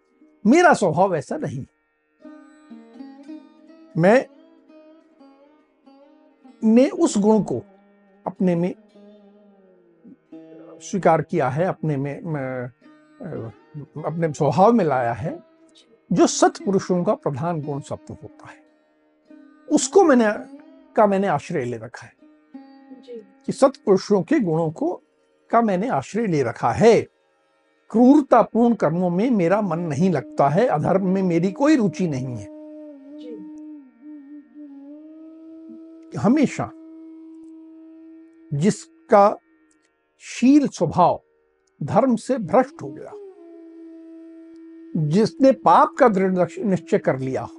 मेरा 0.47 0.73
स्वभाव 0.73 1.16
ऐसा 1.16 1.37
नहीं 1.37 1.64
मैं 3.99 4.26
ने 6.64 6.88
उस 6.88 7.19
गुण 7.19 7.43
को 7.43 7.62
अपने 8.26 8.55
में 8.55 8.75
स्वीकार 10.81 11.23
किया 11.23 11.49
है 11.49 11.64
अपने 11.64 11.97
में, 11.97 12.19
अपने 14.05 14.33
स्वभाव 14.33 14.73
में 14.73 14.85
लाया 14.85 15.12
है 15.12 15.43
जो 16.12 16.26
सत्पुरुषों 16.26 17.05
का 17.05 17.14
प्रधान 17.14 17.62
गुण 17.62 17.81
सत्य 17.81 18.17
होता 18.23 18.49
है। 18.50 18.62
उसको 19.71 20.05
मैंने 20.05 20.25
का 20.95 21.07
मैंने 21.07 21.26
आश्रय 21.26 21.64
ले 21.64 21.76
रखा 21.76 22.07
है। 22.07 22.12
कि 23.47 23.52
सत्पुरुषों 23.52 24.23
के 24.23 24.40
गुणों 24.40 24.71
को 24.71 25.02
का 25.50 25.62
मैंने 25.62 25.88
आश्रय 25.88 26.26
ले 26.26 26.43
रखा 26.43 26.71
है। 26.71 27.02
क्रूरतापूर्ण 27.90 28.75
कर्मों 28.75 29.11
में 29.11 29.31
मेरा 29.31 29.61
मन 29.61 29.78
नहीं 29.78 30.11
लगता 30.11 30.49
है 30.49 30.67
अधर्म 30.67 31.07
में 31.07 31.23
मेरी 31.23 31.52
कोई 31.52 31.76
रुचि 31.76 32.09
नहीं 32.09 32.37
है। 32.37 32.58
हमेशा 36.17 36.71
जिसका 38.55 39.37
शील 40.19 40.69
स्वभाव 40.69 41.23
धर्म 41.83 42.17
से 42.17 42.38
भ्रष्ट 42.38 42.83
हो 42.83 42.88
गया 42.88 43.12
जिसने 45.09 45.53
पाप 45.53 45.95
का 45.99 46.09
दृढ़ 46.09 46.47
निश्चय 46.59 46.99
कर 46.99 47.19
लिया 47.19 47.43
हो 47.43 47.59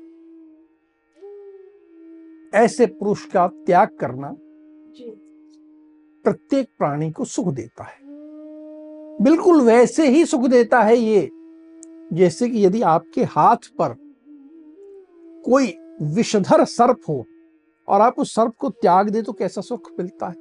ऐसे 2.53 2.85
पुरुष 2.85 3.25
का 3.25 3.47
त्याग 3.47 3.97
करना 3.99 4.35
प्रत्येक 6.23 6.67
प्राणी 6.77 7.11
को 7.11 7.25
सुख 7.25 7.47
देता 7.47 7.83
है। 7.83 7.97
बिल्कुल 9.21 9.61
वैसे 9.61 10.07
ही 10.07 10.25
सुख 10.25 10.41
देता 10.41 10.81
है 10.81 10.97
ये 10.97 11.29
जैसे 12.13 12.49
कि 12.49 12.65
यदि 12.65 12.81
आपके 12.81 13.23
हाथ 13.23 13.69
पर 13.81 13.95
कोई 15.45 15.77
विषधर 16.01 16.65
सर्प 16.65 17.01
हो 17.09 17.25
और 17.89 18.01
आप 18.01 18.19
उस 18.19 18.33
सर्प 18.35 18.55
को 18.57 18.69
त्याग 18.69 19.09
दे 19.09 19.21
तो 19.21 19.33
कैसा 19.33 19.61
सुख 19.61 19.91
मिलता 19.99 20.27
है? 20.27 20.33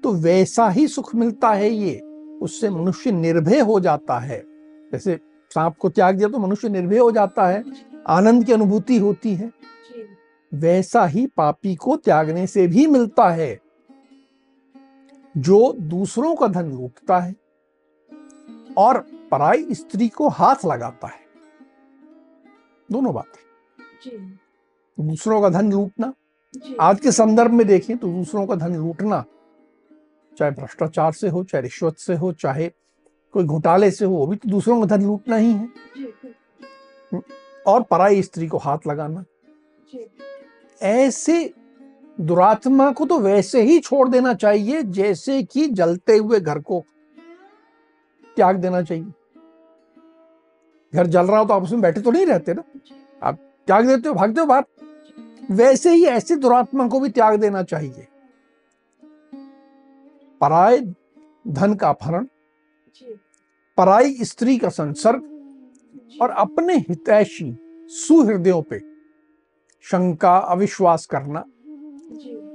तो 0.00 0.12
वैसा 0.12 0.68
ही 0.68 0.86
सुख 0.88 1.14
मिलता 1.14 1.52
है 1.52 1.70
ये, 1.70 1.98
उससे 2.42 2.70
मनुष्य 2.70 3.12
निर्भय 3.12 3.60
हो 3.60 3.80
जाता 3.80 4.18
है। 4.18 4.38
जैसे 4.92 5.18
सांप 5.50 5.76
को 5.76 5.88
त्याग 5.88 6.16
दिया 6.16 6.28
तो 6.28 6.38
मनुष्य 6.38 6.68
निर्भय 6.68 6.98
हो 6.98 7.10
जाता 7.12 7.46
है, 7.46 7.64
आनंद 8.06 8.44
की 8.44 8.52
अनुभूति 8.52 8.98
होती 8.98 9.34
है। 9.34 9.50
वैसा 10.52 11.04
ही 11.06 11.26
पापी 11.26 11.74
को 11.74 11.96
त्यागने 11.96 12.46
से 12.46 12.66
भी 12.66 12.86
मिलता 12.86 13.28
है, 13.30 13.60
जो 15.36 15.72
दूसरों 15.72 16.34
का 16.34 16.46
धन 16.46 16.72
लूटता 16.72 17.18
है 17.18 17.34
और 18.76 18.98
पराई 19.30 19.74
स्त्री 19.74 20.08
को 20.08 20.28
हाथ 20.28 20.64
लगाता 20.66 21.06
है। 21.06 21.20
दोनों 22.90 23.14
बातें। 23.14 23.40
दूसरों 24.98 25.40
का 25.42 25.48
धन 25.48 25.70
लूटना। 25.72 26.12
आज 26.80 27.00
के 27.00 27.12
संदर्भ 27.12 27.52
में 27.52 27.66
देखें 27.66 27.96
तो 27.96 28.08
दूसरों 28.08 28.46
का 28.46 28.54
धन 28.54 28.74
लूटना 28.76 29.24
चाहे 30.36 30.50
भ्रष्टाचार 30.50 31.12
से 31.12 31.28
हो 31.28 31.42
चाहे 31.44 31.62
रिश्वत 31.62 31.96
से 31.96 32.14
हो 32.14 32.32
चाहे 32.32 32.68
कोई 33.34 33.44
घोटाले 33.44 33.90
से 33.90 34.04
हो 34.04 34.14
वो 34.14 34.26
भी 34.26 34.36
तो 34.36 34.48
दूसरों 34.50 34.78
का 34.80 34.86
धन 34.86 35.04
लूटना 35.04 35.36
ही 35.36 35.52
है। 35.52 35.68
और 37.66 37.82
पराई 37.82 38.22
स्त्री 38.22 38.46
को 38.46 38.58
हाथ 38.58 38.86
लगाना। 38.86 39.24
ऐसे 40.80 41.54
दुरात्मा 42.18 42.90
को 42.92 43.06
तो 43.06 43.18
वैसे 43.18 43.62
ही 43.62 43.78
छोड़ 43.80 44.08
देना 44.08 44.34
चाहिए 44.34 44.82
जैसे 44.82 45.42
कि 45.42 45.66
जलते 45.66 46.16
हुए 46.16 46.40
घर 46.40 46.58
को 46.58 46.84
त्याग 48.36 48.56
देना 48.56 48.82
चाहिए। 48.82 49.12
घर 50.92 51.06
जल 51.06 51.26
रहा 51.26 51.38
हो 51.38 51.44
तो 51.44 51.54
आप 51.54 51.62
उसमें 51.62 51.80
बैठे 51.80 52.00
तो 52.00 52.10
नहीं 52.10 52.26
रहते 52.26 52.54
ना। 52.54 52.62
आप 53.22 53.38
त्याग 53.66 53.86
देते 53.86 54.08
हो 54.08 54.14
भागते 54.14 54.40
हो 54.40 54.46
बाहर। 54.46 54.64
वैसे 55.42 55.90
ही 55.90 56.04
ऐसे 56.04 56.36
दुरात्मा 56.36 56.86
को 56.88 57.00
भी 57.00 57.08
त्याग 57.08 57.40
देना 57.40 57.62
चाहिए। 57.62 58.06
पराय 60.40 60.78
धन 61.44 61.74
का 61.74 61.88
अपहरण 61.88 62.26
पराई 63.78 64.24
स्त्री 64.24 64.56
का 64.58 64.68
संसर्ग 64.68 66.18
और 66.22 66.30
अपने 66.30 66.76
हितैषी 66.78 67.56
सुहृदयों 67.90 68.62
पे 68.62 68.78
शंका 69.84 70.36
अविश्वास 70.36 71.06
करना 71.06 71.44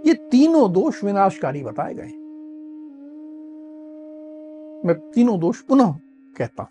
ये 0.05 0.13
तीनों 0.31 0.71
दोष 0.73 1.03
विनाशकारी 1.03 1.63
बताए 1.63 1.93
गए 1.93 2.11
मैं 4.87 4.95
तीनों 5.11 5.39
दोष 5.39 5.61
पुनः 5.61 5.93
कहता 6.37 6.63
हूँ। 6.63 6.69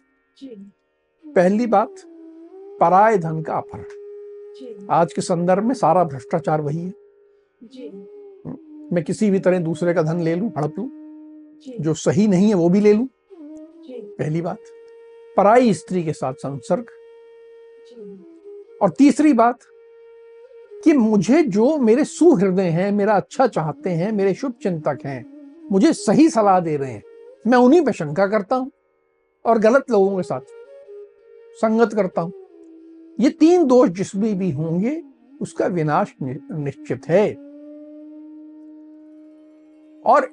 पहली 1.24 1.66
बात 1.66 1.94
पराय 2.80 3.18
धन 3.18 3.42
का 3.42 3.56
अपहरण। 3.56 3.95
आज 4.90 5.12
के 5.12 5.20
संदर्भ 5.20 5.64
में 5.64 5.74
सारा 5.74 6.04
भ्रष्टाचार 6.04 6.60
वही 6.60 6.84
है। 6.84 6.92
जी। 7.64 7.88
मैं 8.92 9.02
किसी 9.04 9.30
भी 9.30 9.38
तरह 9.38 9.58
दूसरे 9.58 9.94
का 9.94 10.02
धन 10.02 10.20
ले 10.20 10.34
लू 10.34 10.48
हड़प 10.58 10.78
लू 10.78 10.88
जो। 11.80 11.94
सही 11.94 12.26
नहीं 12.28 12.48
है 12.48 12.54
वो 12.54 12.68
भी 12.68 12.80
ले 12.80 12.92
लूँ। 12.92 13.08
पहली 13.90 14.40
बात 14.42 14.58
पराई 15.36 15.72
स्त्री 15.74 16.02
के 16.04 16.12
साथ 16.12 16.34
संसर्ग। 16.34 16.86
और 18.82 18.90
तीसरी 18.90 19.32
बात 19.32 19.58
कि 20.84 20.92
मुझे 20.92 21.42
जो 21.42 21.76
मेरे 21.78 22.04
सुहृदय 22.04 22.68
हैं 22.70 22.90
मेरा 22.92 23.14
अच्छा 23.14 23.46
चाहते 23.46 23.90
हैं 23.90 24.12
मेरे 24.12 24.34
शुभ 24.34 24.54
चिंतक 24.62 24.98
हैं 25.04 25.24
मुझे 25.72 25.92
सही 25.92 26.28
सलाह 26.30 26.60
दे 26.60 26.76
रहे 26.76 26.92
हैं 26.92 27.02
मैं 27.46 27.58
उन्हीं 27.58 27.82
पर 27.82 27.92
शंका 27.92 28.26
करता 28.26 28.56
हूँ 28.56 28.70
और 29.44 29.58
गलत 29.58 29.90
लोगों 29.90 30.16
के 30.16 30.22
साथ 30.22 30.40
संगत 31.58 31.94
करता 31.94 32.22
हूँ। 32.22 32.32
ये 33.18 33.30
तीन 33.30 33.64
दोष 33.64 33.88
जिसमें 33.88 34.38
भी 34.38 34.50
होंगे, 34.50 35.02
उसका 35.40 35.66
विनाश 35.66 36.14
निश्चित 36.22 37.08
है। 37.08 37.28
और 40.04 40.24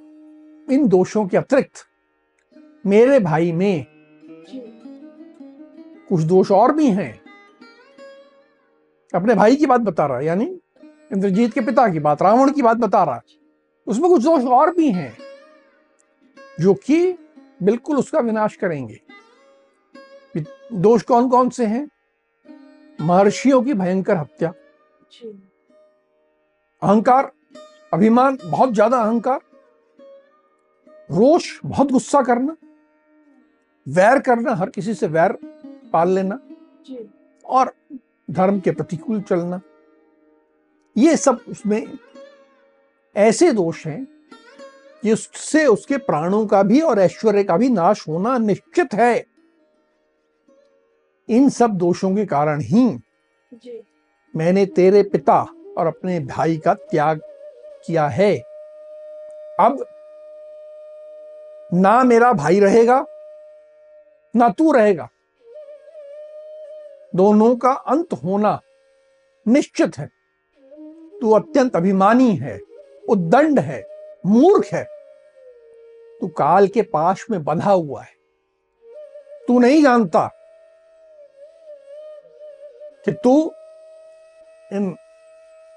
इन 0.67 0.87
दोषों 0.87 1.25
के 1.27 1.37
अतिरिक्त, 1.37 1.85
मेरे 2.85 3.19
भाई 3.19 3.51
में 3.51 3.85
कुछ 6.09 6.21
दोष 6.21 6.51
और 6.51 6.73
भी 6.73 6.87
हैं। 6.87 7.13
अपने 9.13 9.35
भाई 9.35 9.55
की 9.55 9.65
बात 9.65 9.81
बता 9.81 10.05
रहा 10.05 10.17
है 10.17 10.25
यानी 10.25 10.45
इंद्रजीत 11.11 11.53
के 11.53 11.61
पिता 11.61 11.87
की 11.89 11.99
बात, 11.99 12.21
रावण 12.21 12.51
की 12.51 12.61
बात 12.61 12.77
बता 12.77 13.03
रहा 13.03 13.15
है 13.15 13.21
उसमें 13.87 14.09
कुछ 14.09 14.23
दोष 14.23 14.43
और 14.43 14.73
भी 14.75 14.91
हैं, 14.91 15.17
जो 16.59 16.73
कि 16.75 17.15
बिल्कुल 17.63 17.97
उसका 17.97 18.19
विनाश 18.19 18.55
करेंगे। 18.55 18.99
दोष 20.73 21.01
कौन 21.01 21.29
कौन 21.29 21.49
से 21.49 21.65
हैं? 21.65 21.87
महर्षियों 22.99 23.61
की 23.63 23.73
भयंकर 23.73 24.17
हत्या। 24.17 24.53
अहंकार 26.81 27.31
अभिमान 27.93 28.37
बहुत 28.43 28.73
ज़्यादा 28.73 29.01
अहंकार 29.01 29.39
रोष 31.09 31.49
बहुत 31.65 31.91
गुस्सा 31.91 32.21
करना 32.21 32.55
वैर 33.87 34.19
करना 34.19 34.53
हर 34.55 34.69
किसी 34.69 34.93
से 34.93 35.07
वैर 35.07 35.37
पाल 35.93 36.09
लेना 36.09 36.39
और 37.45 37.73
धर्म 38.29 38.59
के 38.59 38.71
प्रतिकूल 38.71 39.21
चलना 39.21 39.61
ये 40.95 41.15
सब 41.17 41.39
उसमें 41.49 41.85
ऐसे 43.15 43.51
दोष 43.51 43.85
हैं 43.87 44.07
जिससे 45.03 45.65
उसके 45.65 45.97
प्राणों 45.99 46.45
का 46.47 46.63
भी 46.63 46.79
और 46.81 46.99
ऐश्वर्य 46.99 47.43
का 47.43 47.57
भी 47.57 47.69
नाश 47.69 48.07
होना 48.07 48.37
निश्चित 48.37 48.93
है। 48.93 49.32
इन 51.29 51.49
सब 51.49 51.69
दोषों 51.69 52.15
के 52.15 52.25
कारण 52.25 52.61
ही 52.61 52.85
मैंने 54.35 54.65
तेरे 54.65 55.03
पिता 55.03 55.41
और 55.77 55.87
अपने 55.87 56.19
भाई 56.19 56.57
का 56.57 56.73
त्याग 56.73 57.21
किया 57.85 58.07
है। 58.07 58.37
अब 59.59 59.85
ना 61.73 62.03
मेरा 62.03 62.33
भाई 62.33 62.59
रहेगा 62.59 63.05
ना 64.35 64.49
तू 64.49 64.71
रहेगा। 64.71 65.09
दोनों 67.15 67.55
का 67.55 67.71
अंत 67.71 68.13
होना 68.13 68.59
निश्चित 69.47 69.97
है। 69.97 70.09
तू 71.21 71.31
अत्यंत 71.31 71.75
अभिमानी 71.75 72.35
है 72.35 72.59
उद्दंड 73.09 73.59
है 73.59 73.83
मूर्ख 74.25 74.65
है। 74.65 74.83
तू 76.21 76.27
काल 76.27 76.67
के 76.67 76.81
पाश 76.81 77.25
में 77.31 77.43
बंधा 77.43 77.71
हुआ 77.71 78.01
है। 78.01 78.13
तू 79.47 79.59
नहीं 79.59 79.83
जानता 79.83 80.29
कि 83.05 83.11
तू 83.11 83.53
इन 84.73 84.95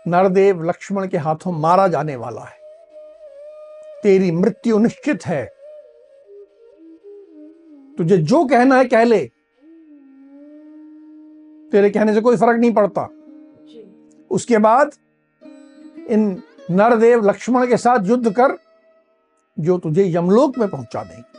नरदेव 0.09 0.63
लक्ष्मण 0.63 1.09
के 1.09 1.17
हाथों 1.17 1.53
मारा 1.53 1.89
जाने 1.89 2.17
वाला 2.17 2.43
है। 2.43 2.59
तेरी 4.03 4.31
मृत्यु 4.31 4.79
निश्चित 4.79 5.27
है। 5.27 5.45
तुझे 7.99 8.17
जो 8.17 8.45
कहना 8.45 8.77
है 8.77 8.85
कह 8.85 9.05
ले। 9.05 9.27
तेरे 11.73 11.91
कहने 11.91 12.15
से 12.15 12.21
कोई 12.21 12.37
फ़र्क 12.37 12.61
नहीं 12.61 12.75
पड़ता। 12.75 13.09
उसके 14.31 14.59
बाद 14.59 14.91
इन 16.09 16.43
नरदेव 16.71 17.25
लक्ष्मण 17.25 17.67
के 17.67 17.77
साथ 17.77 17.99
युद्ध 18.05 18.33
कर 18.33 18.59
जो 19.59 19.79
तुझे 19.79 20.05
यमलोक 20.17 20.59
में 20.59 20.69
पहुँचा 20.69 21.05
देंगे। 21.05 21.37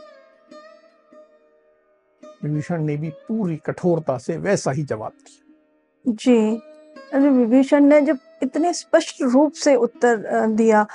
विभीषण 2.44 2.82
ने 2.82 2.96
भी 2.96 3.10
पूरी 3.10 3.56
कठोरता 3.56 4.18
से 4.18 4.36
वैसा 4.36 4.70
ही 4.70 4.82
जवाब 4.82 5.12
दिया। 5.12 5.47
जी। 6.08 6.56
अरे 7.12 7.28
विभीषण 7.28 7.84
ने 7.84 8.00
जब 8.00 8.18
इतने 8.42 8.72
स्पष्ट 8.72 9.22
रूप 9.22 9.52
से 9.54 9.74
उत्तर 9.76 10.46
दिया 10.48 10.86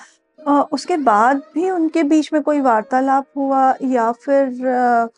उसके 0.73 0.97
बाद 0.97 1.41
भी 1.53 1.69
उनके 1.69 2.03
बीच 2.03 2.31
में 2.33 2.41
कोई 2.43 2.59
वार्तालाप 2.61 3.25
हुआ 3.37 3.73
या 3.83 4.11
फिर 4.11 5.09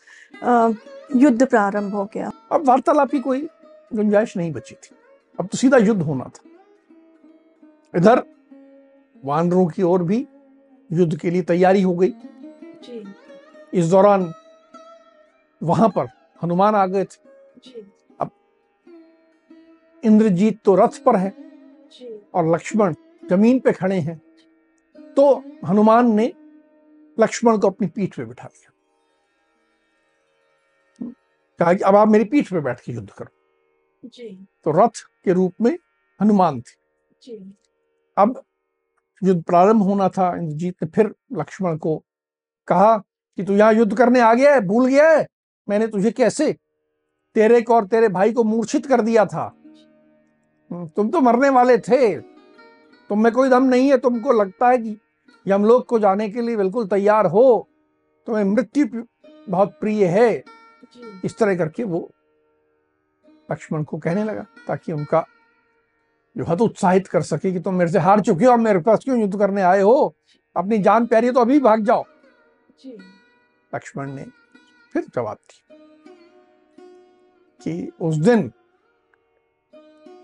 युद्ध 1.16 1.46
प्रारंभ 1.46 1.94
हो 1.94 2.04
गया? 2.14 2.30
अब 2.52 2.66
वार्तालाप 2.68 3.10
की 3.10 3.20
कोई 3.20 3.48
गुंजाइश 3.92 4.36
नहीं 4.36 4.52
बची 4.52 4.74
थी। 4.74 4.94
अब 5.38 5.46
तो 5.46 5.58
सीधा 5.58 5.78
युद्ध 5.78 6.02
होना 6.02 6.24
था। 6.26 6.42
इधर 7.94 8.22
वानरों 9.24 9.66
की 9.66 9.82
ओर 9.82 10.02
भी 10.02 10.26
युद्ध 10.90 11.18
के 11.18 11.30
लिए 11.30 11.42
तैयारी 11.42 11.82
हो 11.82 11.94
गई। 11.94 12.10
जी। 12.84 13.04
इस 13.72 13.86
दौरान 13.86 14.32
वहाँ 15.62 15.88
पर 15.88 16.06
हनुमान 16.42 16.74
आ 16.74 16.86
गए 16.86 17.04
थे। 17.04 17.24
अब 17.66 18.05
इंद्रजीत 20.06 20.60
तो 20.64 20.74
रथ 20.74 21.02
पर 21.04 21.16
है 21.16 21.32
और 22.34 22.52
लक्ष्मण 22.54 22.94
ज़मीन 23.30 23.58
पे 23.60 23.72
खड़े 23.72 23.98
हैं। 23.98 24.20
तो 25.16 25.34
हनुमान 25.66 26.12
ने 26.12 26.32
लक्ष्मण 27.18 27.58
को 27.58 27.68
अपनी 27.70 27.86
पीठ 27.86 28.16
पे 28.16 28.24
बिठा 28.24 28.48
दिया 28.48 28.70
कहा 31.60 31.72
कि 31.74 31.84
अब 31.84 31.96
आप 31.96 32.08
मेरी 32.08 32.24
पीठ 32.24 32.50
पे 32.50 32.60
बैठ 32.60 32.80
के 32.80 32.92
युद्ध 32.92 33.10
करो। 33.10 34.08
जी। 34.08 34.28
तो 34.64 34.70
रथ 34.76 35.02
के 35.24 35.32
रूप 35.32 35.54
में 35.60 35.76
हनुमान 36.20 36.60
थे। 36.60 36.74
जी। 37.22 37.36
अब 38.16 38.42
युद्ध 39.22 39.42
प्रारंभ 39.44 39.82
होना 39.82 40.08
था 40.08 40.28
इंद्रजीत 40.36 40.82
ने 40.82 40.88
फिर 40.88 41.14
लक्ष्मण 41.32 41.76
को 41.78 41.96
कहा 42.68 42.96
कि 42.96 43.42
तू 43.42 43.52
यहाँ 43.52 43.72
युद्ध 43.74 43.96
करने 43.96 44.20
आ 44.20 44.32
गया 44.34 44.54
है 44.54 44.60
भूल 44.60 44.86
गया 44.86 45.08
है? 45.10 45.26
मैंने 45.68 45.86
तुझे 45.86 46.10
कैसे 46.10 46.52
तेरे 47.36 47.60
को 47.62 47.74
और 47.74 47.86
तेरे 47.86 48.08
भाई 48.08 48.32
को 48.32 48.44
मूर्छित 48.44 48.86
कर 48.86 49.00
दिया 49.00 49.24
था? 49.26 49.46
तुम 50.70 51.10
तो 51.10 51.20
मरने 51.20 51.48
वाले 51.48 51.78
थे। 51.78 52.18
तुम 53.10 53.22
में 53.24 53.32
कोई 53.32 53.48
दम 53.48 53.64
नहीं 53.64 53.90
है 53.90 53.98
तुमको 53.98 54.32
लगता 54.32 54.68
है 54.68 54.78
कि 54.78 54.96
यमलोक 55.46 55.86
को 55.88 55.98
जाने 55.98 56.28
के 56.28 56.40
लिए 56.40 56.56
बिल्कुल 56.56 56.86
तैयार 56.86 57.26
हो। 57.26 57.68
तुम्हें 58.26 58.44
मृत्यु 58.44 58.86
बहुत 59.48 59.76
प्रिय 59.80 60.04
है। 60.06 60.44
इस 61.24 61.38
तरह 61.38 61.56
करके 61.56 61.84
वो 61.84 62.10
लक्ष्मण 63.50 63.84
को 63.84 63.98
कहने 63.98 64.24
लगा 64.24 64.46
ताकि 64.68 64.92
उनका 64.92 65.24
जो 66.36 66.44
हत 66.44 66.60
उत्साहित 66.60 67.06
कर 67.06 67.22
सके 67.22 67.52
कि 67.52 67.60
तुम 67.60 67.74
मेरे 67.74 67.90
से 67.90 67.98
हार 67.98 68.20
चुके 68.20 68.44
हो 68.44 68.50
और 68.52 68.58
मेरे 68.58 68.78
पास 68.78 69.04
क्यों 69.04 69.20
युद्ध 69.20 69.38
करने 69.38 69.62
आए 69.62 69.80
हो? 69.80 70.14
अपनी 70.56 70.78
जान 70.78 71.06
प्यारी 71.06 71.30
तो 71.30 71.40
अभी 71.40 71.58
भाग 71.60 71.84
जाओ। 71.84 72.04
लक्ष्मण 73.74 74.12
ने 74.12 74.24
फिर 74.92 75.04
जवाब 75.14 75.36
दिया 75.36 75.76
कि 77.62 77.92
उस 78.00 78.16
दिन 78.16 78.50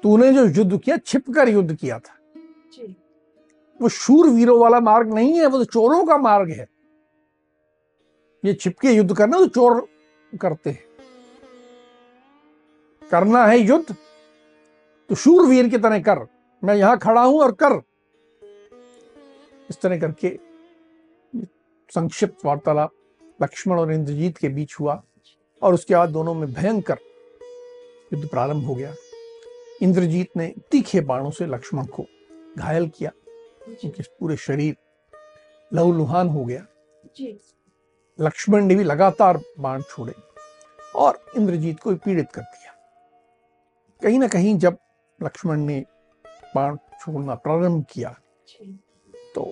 तूने 0.02 0.32
जो 0.32 0.44
युद्ध 0.46 0.78
किया 0.78 0.96
छिपकर 0.96 1.48
युद्ध 1.48 1.74
किया 1.74 1.98
था। 1.98 2.16
वो 3.80 3.88
शूर 3.88 4.28
वीरों 4.28 4.58
वाला 4.60 4.80
मार्ग 4.80 5.12
नहीं 5.14 5.32
है 5.34 5.46
वो 5.46 5.58
तो 5.58 5.64
चोरों 5.64 6.04
का 6.06 6.16
मार्ग 6.18 6.50
है। 6.50 6.66
ये 8.44 8.54
छिपके 8.54 8.92
युद्ध 8.92 9.16
करना 9.16 9.38
तो 9.38 9.46
चोर 9.48 9.86
करते 10.32 10.70
हैं। 10.70 10.84
करना 13.02 13.44
है 13.46 13.58
युद्ध 13.58 13.94
तो 15.10 15.14
शूरवीर 15.14 15.68
की 15.68 15.78
तरह 15.78 15.98
कर। 16.02 16.26
मैं 16.62 16.74
यहाँ 16.74 16.98
खड़ा 16.98 17.22
हूँ 17.22 17.40
और 17.40 17.52
कर। 17.62 17.80
इस 19.70 19.80
तरह 19.82 19.98
करके 20.00 20.38
संक्षिप्त 21.90 22.44
वार्तालाप 22.46 22.92
लक्ष्मण 23.40 23.78
और 23.78 23.92
इंद्रजीत 23.92 24.38
के 24.38 24.48
बीच 24.48 24.74
हुआ 24.80 25.02
और 25.62 25.74
उसके 25.74 25.94
बाद 25.94 26.10
दोनों 26.10 26.34
में 26.34 26.52
भयंकर 26.52 26.98
युद्ध 28.12 28.28
प्रारंभ 28.28 28.64
हो 28.64 28.74
गया। 28.74 28.94
इंद्रजीत 29.82 30.36
ने 30.36 30.46
तीखे 30.70 31.00
बाणों 31.02 31.30
से 31.30 31.46
लक्ष्मण 31.46 31.86
को 31.86 32.06
घायल 32.58 32.88
किया। 32.88 33.10
उनके 33.68 34.02
पूरे 34.02 34.36
शरीर 34.36 34.76
लहूलुहान 35.72 36.28
हो 36.28 36.44
गया। 36.44 36.66
लक्ष्मण 38.18 38.64
ने 38.64 38.74
भी 38.74 38.84
लगातार 38.84 39.40
बाण 39.58 39.82
छोड़े 39.82 40.14
और 40.96 41.24
इंद्रजीत 41.36 41.80
को 41.80 41.94
पीड़ित 41.94 42.30
कर 42.30 42.42
दिया। 42.42 42.72
कहीं 44.02 44.18
ना 44.18 44.28
कहीं 44.28 44.56
जब 44.58 44.76
लक्ष्मण 45.18 45.60
ने 45.60 45.84
बाण 46.54 46.76
छोड़ना 47.00 47.34
प्रारंभ 47.34 47.84
किया 47.90 48.14
तो 49.34 49.46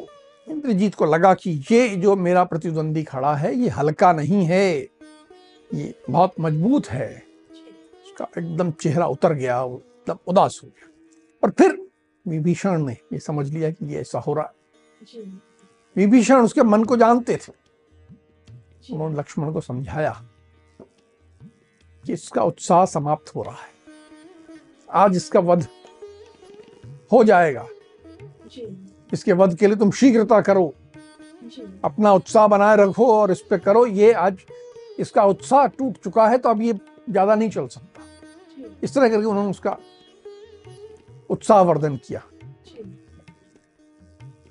इंद्रजीत 0.46 0.94
को 0.94 1.04
लगा 1.06 1.34
कि 1.34 1.50
ये 1.70 1.88
जो 1.96 2.16
मेरा 2.16 2.44
प्रतिद्वंदी 2.44 3.02
खड़ा 3.04 3.34
है 3.34 3.54
ये 3.54 3.68
हल्का 3.68 4.12
नहीं 4.12 4.44
है 4.46 4.66
ये 4.78 5.94
बहुत 6.10 6.34
मज़बूत 6.40 6.88
है। 6.88 7.10
उसका 8.04 8.26
एकदम 8.38 8.70
चेहरा 8.72 9.06
उतर 9.06 9.32
गया 9.34 9.58
एकदम 10.00 10.18
उदास 10.26 10.60
हो 10.62 10.68
गया। 10.68 10.88
और 11.42 11.50
फिर 11.50 11.78
विभीषण 12.26 12.84
ने 12.86 12.92
ये 12.92 13.18
समझ 13.20 13.48
लिया 13.48 13.70
कि 13.70 13.86
ये 13.86 14.00
ऐसा 14.00 14.18
हो 14.18 14.34
रहा 14.34 14.44
है। 14.44 14.52
विभीषण 15.96 16.44
उसके 16.44 16.62
मन 16.62 16.84
को 16.84 16.96
जानते 16.96 17.36
थे। 17.36 17.52
उन्होंने 18.84 19.18
लक्ष्मण 19.18 19.52
को 19.52 19.60
समझाया 19.60 20.10
कि 22.04 22.12
इसका 22.12 22.42
उत्साह 22.42 22.84
समाप्त 22.86 23.34
हो 23.34 23.42
रहा 23.42 23.54
है। 23.54 23.68
आज 24.88 25.16
इसका 25.16 25.40
वध 25.40 25.66
हो 27.12 27.22
जाएगा। 27.24 27.66
इसके 29.12 29.32
वध 29.32 29.56
के 29.58 29.66
लिए 29.66 29.76
तुम 29.76 29.90
शीघ्रता 29.90 30.40
करो। 30.40 30.72
अपना 31.84 32.12
उत्साह 32.12 32.46
बनाए 32.46 32.76
रखो 32.76 33.06
और 33.12 33.30
इस 33.30 33.40
पे 33.40 33.58
करो। 33.58 33.84
ये 33.86 34.12
आज 34.14 34.38
इसका 34.98 35.24
उत्साह 35.24 35.66
टूट 35.68 35.96
चुका 35.98 36.26
है 36.28 36.38
तो 36.38 36.48
अब 36.48 36.62
ये 36.62 36.72
ज़्यादा 37.10 37.34
नहीं 37.34 37.50
चल 37.50 37.66
सकता। 37.68 37.89
इस 38.82 38.94
तरह 38.94 39.08
करके 39.08 39.26
उन्होंने 39.26 39.50
उसका 39.50 39.76
उत्साहवर्धन 41.30 41.96
किया। 41.96 42.22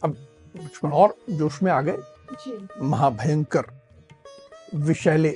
अब 0.04 0.15
लक्ष्मण 0.56 0.91
और 0.91 1.15
जोश 1.30 1.62
में 1.63 1.72
आ 1.72 1.82
गए। 1.82 1.98
महाभयंकर 2.82 3.65
विषैले 4.76 5.36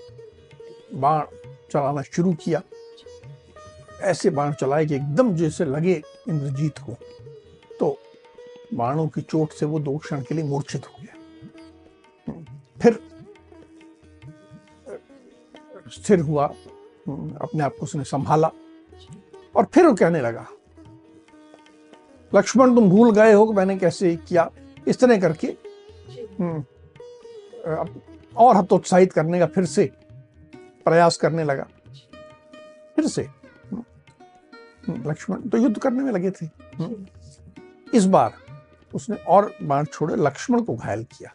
बाण 0.94 1.26
चलाना 1.72 2.02
शुरू 2.02 2.34
किया। 2.34 2.62
ऐसे 4.02 4.30
बाण 4.30 4.54
चलाए 4.54 4.86
कि 4.86 4.96
एकदम 4.96 5.36
जैसे 5.36 5.66
लगे 5.66 6.02
इंद्रजीत 6.28 6.78
को। 6.78 6.94
तो 7.80 7.98
बाणों 8.74 9.08
की 9.08 9.22
चोट 9.22 9.52
से 9.52 9.66
वो 9.66 9.80
दो 9.80 9.98
क्षण 9.98 10.22
के 10.22 10.36
लिए 10.36 10.44
मूर्छित 10.44 10.86
हो 10.86 10.98
गया। 11.02 11.16
फिर 12.82 13.00
स्थिर 15.92 16.20
हुआ 16.20 16.46
अपने 16.46 17.64
आप 17.64 17.76
को 17.80 17.84
उसने 17.84 18.04
संभाला। 18.04 18.52
और 19.56 19.66
फिर 19.74 19.86
वो 19.86 19.94
कहने 19.94 20.22
लगा 20.22 20.46
लक्ष्मण 22.32 22.76
तुम 22.76 22.90
भूल 22.90 23.12
गए 23.16 23.34
हो 23.34 23.46
कि 23.48 23.54
मैंने 23.54 23.78
कैसे 23.78 24.16
किया? 24.16 24.50
इस 24.88 25.00
तरह 25.00 25.20
करके 25.20 25.48
हम्म, 26.40 26.64
और 28.38 28.56
हतोत्साहित 28.56 29.14
करने 29.14 29.40
का 29.40 29.46
फिर 29.46 29.66
से 29.66 29.86
प्रयास 30.86 31.18
करने 31.18 31.44
लगा। 31.44 31.68
फिर 32.96 33.08
से 33.08 33.24
हम्म, 33.24 35.10
लक्ष्मण 35.10 35.50
तो 35.50 35.58
युद्ध 35.58 35.78
करने 35.78 36.04
में 36.04 36.12
लगे 36.12 36.32
थे 36.32 36.46
हम्म, 36.78 37.06
इस 37.94 38.06
बार 38.06 38.34
उसने 38.94 39.16
और 39.16 39.54
बाण 39.64 39.86
छोड़े 39.86 40.16
लक्ष्मण 40.16 40.62
को 40.62 40.76
घायल 40.76 41.04
किया। 41.18 41.34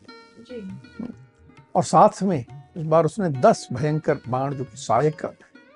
और 1.75 1.85
साथ 1.85 2.23
में 2.23 2.39
इस 2.77 2.83
बार 2.83 3.05
उसने 3.05 3.29
दस 3.41 3.69
भयंकर 3.73 4.19
बाण 4.29 4.55
जो 4.55 4.65
कि 4.65 4.77
सायक 4.77 5.19
का, 5.21 5.29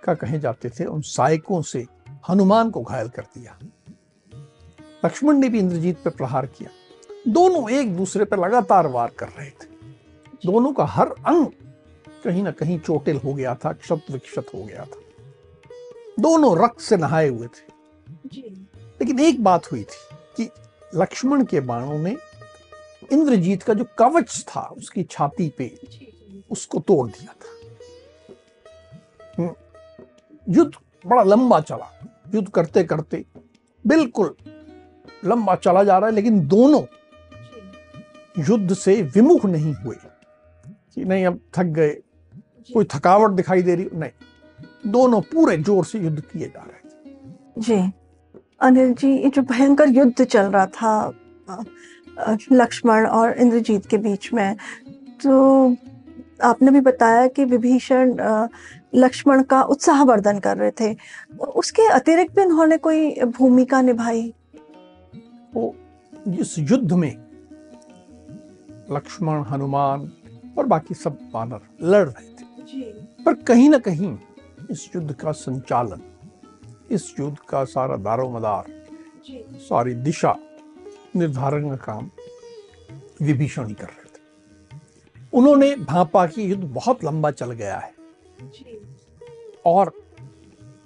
का 0.04 0.14
कहे 0.14 0.38
जाते 0.38 0.70
थे 0.70 0.84
उन 0.84 1.00
सायकों 1.00 1.62
से 1.62 1.86
हनुमान 2.28 2.70
को 2.70 2.82
घायल 2.82 3.08
कर 3.08 3.22
दिया। 3.22 3.58
लक्ष्मण 5.04 5.36
ने 5.36 5.48
भी 5.48 5.58
इंद्रजीत 5.58 6.02
पर 6.04 6.10
प्रहार 6.10 6.46
किया। 6.46 6.70
दोनों 7.28 7.70
एक 7.70 7.96
दूसरे 7.96 8.24
पर 8.24 8.38
लगातार 8.38 8.86
वार 8.86 9.08
कर 9.08 9.28
रहे 9.28 9.50
थे। 9.50 9.72
दोनों 10.46 10.72
का 10.72 10.84
हर 10.84 11.08
अंग 11.08 11.46
कहीं 12.24 12.42
ना 12.42 12.50
कहीं 12.50 12.80
चोटिल 12.80 13.16
हो 13.16 13.34
गया 13.34 13.54
था 13.54 13.72
क्षत 13.72 14.02
विक्षत 14.10 14.46
हो 14.54 14.64
गया 14.64 14.84
था। 14.84 15.00
दोनों 16.20 16.64
रक्त 16.64 16.80
से 16.80 16.96
नहाए 16.96 17.28
हुए 17.28 17.46
थे। 17.46 17.72
लेकिन 18.78 19.20
एक 19.20 19.44
बात 19.44 19.72
हुई 19.72 19.84
थी 19.84 20.16
कि 20.36 20.50
लक्ष्मण 20.94 21.44
के 21.44 21.60
बाणों 21.60 21.98
ने 21.98 22.16
इंद्रजीत 23.12 23.62
का 23.62 23.74
जो 23.74 23.84
कवच 23.98 24.44
था 24.48 24.60
उसकी 24.60 25.02
छाती 25.02 25.48
पे 25.48 25.78
उसको 26.50 26.80
तोड़ 26.80 27.08
दिया 27.08 27.32
था। 27.32 27.48
हम्म, 29.38 29.54
युद्ध 30.48 30.72
बड़ा 31.06 31.22
लंबा 31.22 31.60
चला। 31.60 32.11
युद्ध 32.34 32.48
करते 32.48 32.82
करते 32.84 33.24
बिल्कुल 33.84 34.34
लंबा 35.24 35.54
चला 35.54 35.82
जा 35.84 35.98
रहा 35.98 36.08
है 36.08 36.14
लेकिन 36.14 36.46
दोनों 36.48 36.82
युद्ध 38.38 38.74
से 38.74 39.00
विमुख 39.14 39.44
नहीं 39.46 39.74
हुए। 39.74 39.96
कि 40.94 41.04
नहीं 41.04 41.26
अब 41.26 41.38
थक 41.56 41.64
गए। 41.76 41.90
कोई 42.74 42.84
थकावट 42.84 43.30
दिखाई 43.30 43.62
दे 43.62 43.74
रही? 43.74 43.88
नहीं। 43.94 44.90
दोनों 44.92 45.20
पूरे 45.22 45.56
ज़ोर 45.58 45.84
से 45.84 45.98
युद्ध 45.98 46.20
किए 46.20 46.46
जा 46.46 46.62
रहे 46.62 46.88
थे। 46.88 47.60
जी। 47.60 47.92
अनिल 48.60 48.92
जी 48.94 49.12
ये 49.12 49.30
जो 49.30 49.42
भयंकर 49.42 49.88
युद्ध 49.88 50.24
चल 50.24 50.50
रहा 50.50 50.66
था 50.66 51.12
लक्ष्मण 52.52 53.06
और 53.06 53.32
इंद्रजीत 53.32 53.86
के 53.86 53.98
बीच 53.98 54.32
में 54.32 54.56
तो 55.24 55.32
आपने 56.44 56.70
भी 56.70 56.80
बताया 56.80 57.26
कि 57.26 57.44
विभीषण 57.44 58.14
लक्ष्मण 58.94 59.42
का 59.42 59.62
उत्साहवर्धन 59.62 60.38
कर 60.38 60.56
रहे 60.56 60.70
थे। 60.70 60.96
उसके 61.36 61.82
अतिरिक्त 61.82 62.34
भी 62.34 62.42
उन्होंने 62.42 62.76
कोई 62.76 63.20
भूमिका 63.20 63.82
निभाई? 63.82 64.34
वो 65.54 65.76
इस 66.28 66.54
युद्ध 66.58 66.92
में 66.92 67.16
लक्ष्मण 68.90 69.42
हनुमान 69.42 70.12
और 70.58 70.66
बाकी 70.66 70.94
सब 70.94 71.18
वानर 71.34 71.60
लड़ 71.82 72.08
रहे 72.08 72.26
थे। 72.26 72.44
पर 73.24 73.34
कहीं 73.34 73.70
ना 73.70 73.78
कहीं 73.78 74.18
इस 74.70 74.90
युद्ध 74.96 75.12
का 75.12 75.32
संचालन 75.32 76.02
इस 76.90 77.14
युद्ध 77.20 77.36
का 77.48 77.64
सारा 77.64 77.96
दारोमदार 77.96 78.64
सारी 79.54 79.94
दिशा 79.94 80.36
निर्धारण 81.16 81.68
का 81.70 81.76
काम 81.76 82.10
विभीषण 83.22 83.66
ही 83.66 83.74
कर 83.74 83.84
रहे 83.84 84.04
थे। 84.04 84.20
उन्होंने 85.32 85.76
भापा 85.76 86.26
की 86.26 86.42
युद्ध 86.42 86.64
बहुत 86.64 87.04
लंबा 87.04 87.30
चल 87.30 87.52
गया 87.52 87.78
है। 87.78 87.92
और 89.64 89.92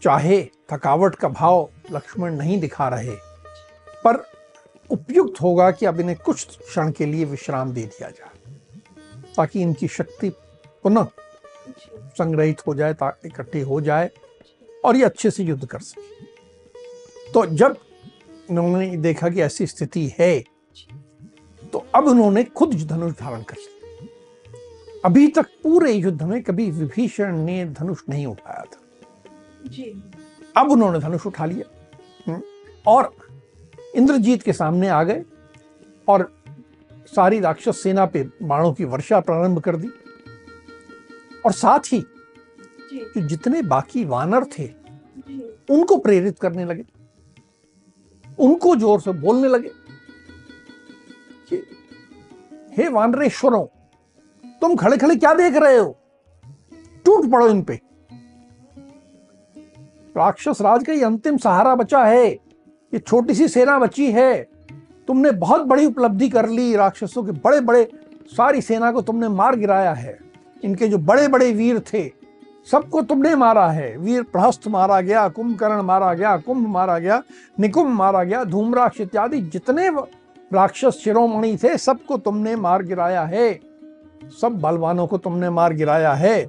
चाहे 0.02 0.42
थकावट 0.72 1.14
का 1.14 1.28
भाव 1.28 1.68
लक्ष्मण 1.92 2.34
नहीं 2.36 2.58
दिखा 2.60 2.88
रहे, 2.88 3.14
पर 4.04 4.24
उपयुक्त 4.90 5.40
होगा 5.42 5.70
कि 5.70 5.86
अब 5.86 6.00
इन्हें 6.00 6.16
कुछ 6.18 6.58
क्षण 6.58 6.90
के 6.92 7.06
लिए 7.06 7.24
विश्राम 7.24 7.72
दे 7.72 7.82
दिया 7.82 8.10
जाए, 8.10 8.54
ताकि 9.36 9.60
इनकी 9.62 9.88
शक्ति 9.88 10.30
पुनः 10.84 11.06
संग्रहित 12.18 12.66
हो 12.66 12.74
जाए 12.74 12.94
ताकि 12.94 13.28
इकट्ठी 13.28 13.60
हो 13.60 13.80
जाए 13.80 14.10
और 14.84 14.96
ये 14.96 15.04
अच्छे 15.04 15.30
से 15.30 15.44
युद्ध 15.44 15.66
कर 15.66 15.80
सके। 15.80 17.32
तो 17.32 17.46
जब 17.46 17.76
इन्होंने 18.50 18.96
देखा 18.98 19.28
कि 19.28 19.40
ऐसी 19.42 19.66
स्थिति 19.66 20.06
है 20.18 20.38
तो 21.72 21.86
अब 21.94 22.06
उन्होंने 22.06 22.44
खुद 22.46 22.74
धनुष 22.82 23.12
धारण 23.12 23.42
कर 23.42 23.56
लिया। 23.56 23.75
अभी 25.06 25.28
तक 25.28 25.46
पूरे 25.62 25.92
युद्ध 25.92 26.22
में 26.22 26.42
कभी 26.42 26.70
विभीषण 26.70 27.36
ने 27.36 27.64
धनुष 27.64 28.02
नहीं 28.08 28.26
उठाया 28.26 28.62
था। 28.62 28.78
जी। 29.66 30.04
अब 30.56 30.70
उन्होंने 30.70 30.98
धनुष 30.98 31.26
उठा 31.26 31.44
लिया। 31.44 31.92
हम्म, 32.32 32.42
और 32.86 33.16
इंद्रजीत 33.94 34.42
के 34.42 34.52
सामने 34.52 34.88
आ 34.88 35.02
गए 35.02 35.24
और 36.08 36.42
सारी 36.92 37.40
राक्षस 37.40 37.82
सेना 37.82 38.06
पे 38.06 38.28
बाणों 38.42 38.72
की 38.72 38.84
वर्षा 38.84 39.20
प्रारंभ 39.20 39.58
कर 39.58 39.76
दी। 39.76 39.88
और 41.44 41.52
साथ 41.52 41.78
ही 41.78 42.00
जो। 42.92 43.26
जितने 43.26 43.62
बाकी 43.62 44.04
वानर 44.04 44.44
थे 44.44 44.66
उनको 45.70 45.96
प्रेरित 45.96 46.38
करने 46.38 46.64
लगे। 46.64 46.84
उनको 48.38 48.76
ज़ोर 48.76 49.00
से 49.00 49.12
बोलने 49.12 49.48
लगे 49.48 49.70
कि 51.50 51.56
हे 52.78 52.88
वानरेश्वरों 52.88 53.66
तुम 54.66 54.76
खड़े 54.76 54.96
खड़े 54.96 55.16
क्या 55.16 55.34
देख 55.34 55.56
रहे 55.56 55.76
हो? 55.76 55.96
टूट 57.04 57.30
पड़ो 57.30 57.48
इन 57.48 57.62
पे। 57.62 57.80
राक्षस 60.16 60.58
राज 60.60 60.84
का 60.84 60.92
ये 60.92 61.04
अंतिम 61.04 61.36
सहारा 61.36 61.74
बचा 61.74 62.04
है। 62.04 62.26
ये 62.26 62.98
छोटी 62.98 63.34
सी 63.34 63.48
सेना 63.48 63.78
बची 63.78 64.12
है। 64.12 64.46
तुमने 65.06 65.30
बहुत 65.30 65.62
बड़ी 65.62 65.86
उपलब्धि 65.86 66.28
कर 66.28 66.48
ली, 66.48 66.76
राक्षसों 66.76 67.22
के 67.22 67.32
बड़े 67.32 67.60
बड़े 67.60 67.90
सारी 68.26 68.60
सेना 68.60 68.92
को 68.92 69.02
तुमने 69.02 69.28
मार 69.28 69.56
गिराया 69.56 69.92
है। 69.92 70.18
इनके 70.64 70.88
जो 70.88 70.98
बड़े 70.98 71.28
बड़े 71.28 71.52
वीर 71.52 71.80
थे, 71.80 72.12
सबको 72.70 73.02
तुमने 73.02 73.34
मारा 73.34 73.68
है। 73.68 73.96
वीर 73.96 74.22
प्रहस्त 74.22 74.68
मारा 74.68 75.00
गया, 75.00 75.28
कुंभकर्ण 75.28 75.82
मारा 75.82 76.14
गया, 76.14 76.36
कुंभ 76.36 76.66
मारा 76.68 76.98
गया, 76.98 77.22
निकुंभ 77.60 77.88
मारा 77.88 78.24
गया, 78.24 78.44
धूमराक्ष 78.44 79.00
इत्यादि 79.00 79.40
जितने 79.40 79.88
राक्षस 80.52 81.00
शिरोमणि 81.04 81.56
थे, 81.56 81.76
सबको 81.78 82.16
तुमने 82.16 82.56
मार 82.56 82.82
गिराया 82.82 83.22
है। 83.22 83.65
सब 84.32 84.58
बलवानों 84.60 85.06
को 85.06 85.18
तुमने 85.18 85.50
मार 85.50 85.72
गिराया 85.72 86.12
है। 86.14 86.46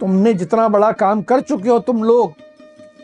तुमने 0.00 0.32
जितना 0.34 0.68
बड़ा 0.68 0.90
काम 0.94 1.22
कर 1.22 1.40
चुके 1.40 1.68
हो 1.68 1.78
तुम 1.80 2.02
लोग 2.04 2.32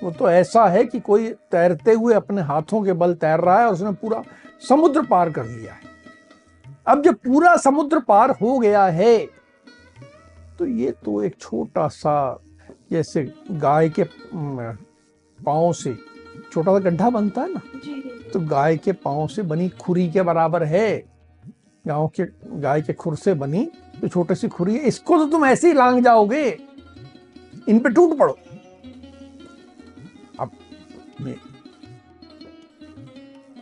वो 0.03 0.11
तो 0.11 0.29
ऐसा 0.31 0.67
है 0.67 0.85
कि 0.85 1.01
कोई 1.01 1.29
तैरते 1.51 1.93
हुए 1.93 2.15
अपने 2.15 2.43
हाथों 2.43 2.83
के 2.83 2.93
बल 2.93 3.15
तैर 3.15 3.41
रहा 3.41 3.59
है 3.61 3.67
और 3.67 3.73
उसने 3.73 3.93
पूरा 3.93 4.23
समुद्र 4.69 5.03
पार 5.03 5.31
कर 5.31 5.45
लिया 5.45 5.73
है। 5.73 5.91
अब 6.87 7.03
जब 7.03 7.15
पूरा 7.17 7.57
समुद्र 7.57 8.01
पार 8.01 8.31
हो 8.43 8.59
गया 8.59 8.85
है 8.87 9.19
तो 10.59 10.67
ये 10.67 10.91
तो 11.05 11.23
एक 11.23 11.37
छोटा 11.41 11.87
सा 11.89 12.43
जैसे 12.91 13.23
गाय 13.51 13.89
के 13.89 14.05
पाओ 15.39 15.73
से 15.73 15.95
छोटा 16.53 16.73
सा 16.73 16.79
गड्ढा 16.81 17.11
बनता 17.11 17.43
है 17.43 17.53
ना? 17.55 17.61
तो 18.33 18.41
गाय 18.41 18.77
के 18.77 18.93
पाओ 18.95 19.27
से 19.27 19.43
बनी 19.43 19.69
खुरी 19.81 20.09
के 20.11 20.23
बराबर 20.23 20.63
है। 20.65 21.12
गाँव 21.85 22.09
के 22.17 22.25
गाय 22.61 22.83
के 22.83 22.93
खुर 22.93 23.17
से 23.17 23.35
बनी 23.35 23.65
तो 24.01 24.09
छोटी 24.09 24.35
सी 24.35 24.49
खुरी 24.49 24.75
है 24.75 24.89
इसको 24.89 25.17
तो 25.19 25.27
तुम 25.31 25.45
ऐसे 25.47 25.69
ही 25.69 25.75
लांग 25.75 26.03
जाओगे। 26.05 26.45
इन 27.69 27.79
पे 27.79 27.89
टूट 27.89 28.17
पड़ो। 28.19 28.39
अब 30.41 30.51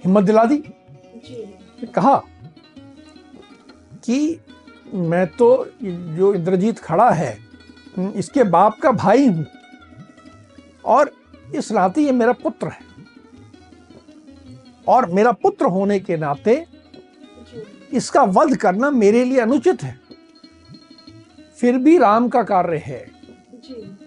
हिम्मत 0.05 0.25
दिला 0.25 0.45
दी। 0.45 0.57
कहा 1.87 2.17
कि 4.05 4.41
मैं 4.95 5.27
तो 5.37 5.49
जो 5.81 6.33
इंद्रजीत 6.35 6.79
खड़ा 6.79 7.11
है 7.11 7.37
इसके 8.17 8.45
बाप 8.47 8.79
का 8.81 8.91
भाई 8.93 9.27
हूँ 9.27 9.47
और 10.85 11.13
इस 11.55 11.71
नाते 11.73 12.03
ये 12.03 12.13
मेरा 12.13 12.33
पुत्र 12.35 12.69
है। 12.69 12.89
और 14.89 15.11
मेरा 15.11 15.33
पुत्र 15.33 15.67
होने 15.67 15.99
के 16.01 16.17
नाते 16.17 16.55
इसका 17.93 18.23
वध 18.23 18.57
करना 18.57 18.91
मेरे 18.91 19.25
लिए 19.25 19.39
अनुचित 19.41 19.83
है। 19.83 19.99
फिर 21.59 21.79
भी 21.79 21.97
राम 21.99 22.29
का 22.29 22.43
कार्य 22.43 22.77
है। 22.77 23.05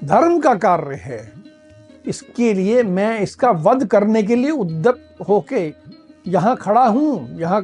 धर्म 0.04 0.40
का 0.40 0.54
कार्य 0.56 0.96
है। 0.96 1.22
इसके 2.06 2.54
लिए 2.54 2.84
मैं 2.84 3.20
इसका 3.22 3.52
वध 3.62 3.86
करने 3.88 4.24
के 4.24 4.36
लिए 4.36 4.52
उद्यत 4.52 5.16
होके 5.30 5.66
यहाँ 6.28 6.56
खड़ा 6.56 6.86
हूँ। 6.86 7.40
यहाँ 7.40 7.62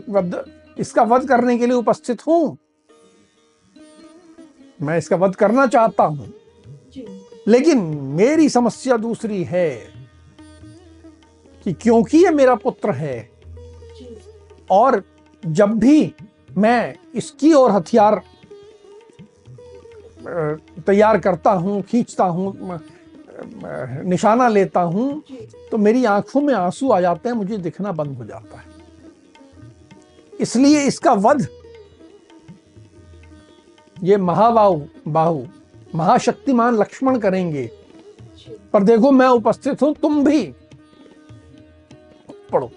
इसका 0.77 1.03
वध 1.03 1.27
करने 1.27 1.57
के 1.57 1.65
लिए 1.65 1.75
उपस्थित 1.75 2.25
हूँ। 2.27 2.57
मैं 4.79 4.97
इसका 4.97 5.15
वध 5.15 5.35
करना 5.35 5.65
चाहता 5.67 6.03
हूँ। 6.03 6.33
लेकिन 7.47 7.79
मेरी 8.15 8.49
समस्या 8.49 8.97
दूसरी 8.97 9.43
है 9.43 9.69
कि 11.65 11.73
क्योंकि 11.73 12.17
ये 12.17 12.29
मेरा 12.29 12.55
पुत्र 12.55 12.91
है 12.91 13.29
और 14.71 15.03
जब 15.43 15.77
भी 15.79 16.13
मैं 16.57 16.95
इसकी 17.15 17.53
ओर 17.53 17.71
हथियार 17.71 18.21
तैयार 20.87 21.17
करता 21.19 21.51
हूँ 21.53 21.81
खींचता 21.81 22.23
हूँ 22.25 22.79
निशाना 24.05 24.47
लेता 24.47 24.81
हूँ 24.81 25.23
तो 25.71 25.77
मेरी 25.77 26.03
आँखों 26.05 26.41
में 26.41 26.53
आँसू 26.53 26.89
आ 26.91 26.99
जाते 27.01 27.29
हैं 27.29 27.35
मुझे 27.35 27.57
दिखना 27.57 27.91
बंद 27.91 28.17
हो 28.17 28.25
जाता 28.25 28.57
है। 28.57 28.67
इसलिए 30.33 30.83
इसका 30.87 31.13
वध 31.15 31.47
ये 33.97 34.17
महाबाहु 34.17 34.81
बाहु 35.07 35.43
महाशक्तिमान 35.95 36.77
लक्ष्मण 36.77 37.17
करेंगे। 37.19 37.69
पर 38.73 38.83
देखो 38.83 39.11
मैं 39.11 39.27
उपस्थित 39.27 39.81
हूँ 39.81 39.93
तुम 40.01 40.23
भी। 40.23 40.43
पढ़ो। 42.51 42.71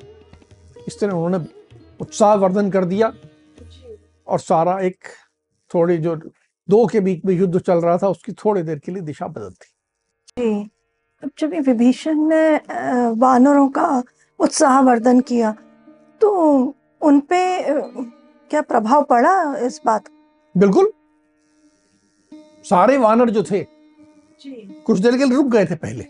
इस 0.88 0.98
तरह 1.00 1.12
उन्होंने 1.12 1.44
उत्साह 2.02 2.34
वर्धन 2.36 2.70
कर 2.70 2.84
दिया। 2.84 3.12
और 4.26 4.38
सारा 4.40 4.78
एक 4.80 5.08
थोड़ी 5.70 5.96
जो 5.98 6.14
दो 6.68 6.86
के 6.86 7.00
बीच 7.00 7.24
में 7.24 7.34
युद्ध 7.34 7.58
चल 7.58 7.80
रहा 7.80 7.96
था 7.98 8.08
उसकी 8.08 8.32
थोड़ी 8.34 8.62
देर 8.62 8.78
के 8.78 8.92
लिए 8.92 9.02
दिशा 9.02 9.26
बदलती 9.28 9.66
जी। 10.38 10.70
अब 11.22 11.30
जब 11.38 11.52
विभीषण 11.66 12.18
ने 12.28 12.56
वानरों 13.18 13.68
का 13.68 14.02
उत्साह 14.40 14.80
वर्धन 14.80 15.20
किया 15.22 15.54
तो 16.20 16.30
उनपे 17.02 17.42
क्या 18.50 18.62
प्रभाव 18.62 19.02
पड़ा 19.04 19.34
इस 19.58 19.80
बात? 19.86 20.04
बिल्कुल। 20.54 20.92
सारे 22.64 22.96
वानर 22.98 23.30
जो 23.30 23.42
थे 23.42 23.64
कुछ 24.42 24.98
देर 24.98 25.16
के 25.18 25.24
लिए 25.24 25.36
रुक 25.36 25.46
गए 25.46 25.64
थे 25.64 25.74
पहले। 25.76 26.04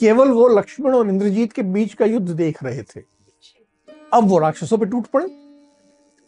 केवल 0.00 0.30
वो 0.30 0.48
लक्ष्मण 0.48 0.94
और 0.94 1.08
इंद्रजीत 1.08 1.52
के 1.52 1.62
बीच 1.64 1.94
का 1.94 2.04
युद्ध 2.06 2.28
देख 2.30 2.62
रहे 2.64 2.82
थे। 2.84 3.00
अब 4.12 4.28
वो 4.28 4.38
राक्षसों 4.38 4.78
पे 4.78 4.86
टूट 4.86 5.06
पड़े। 5.06 5.26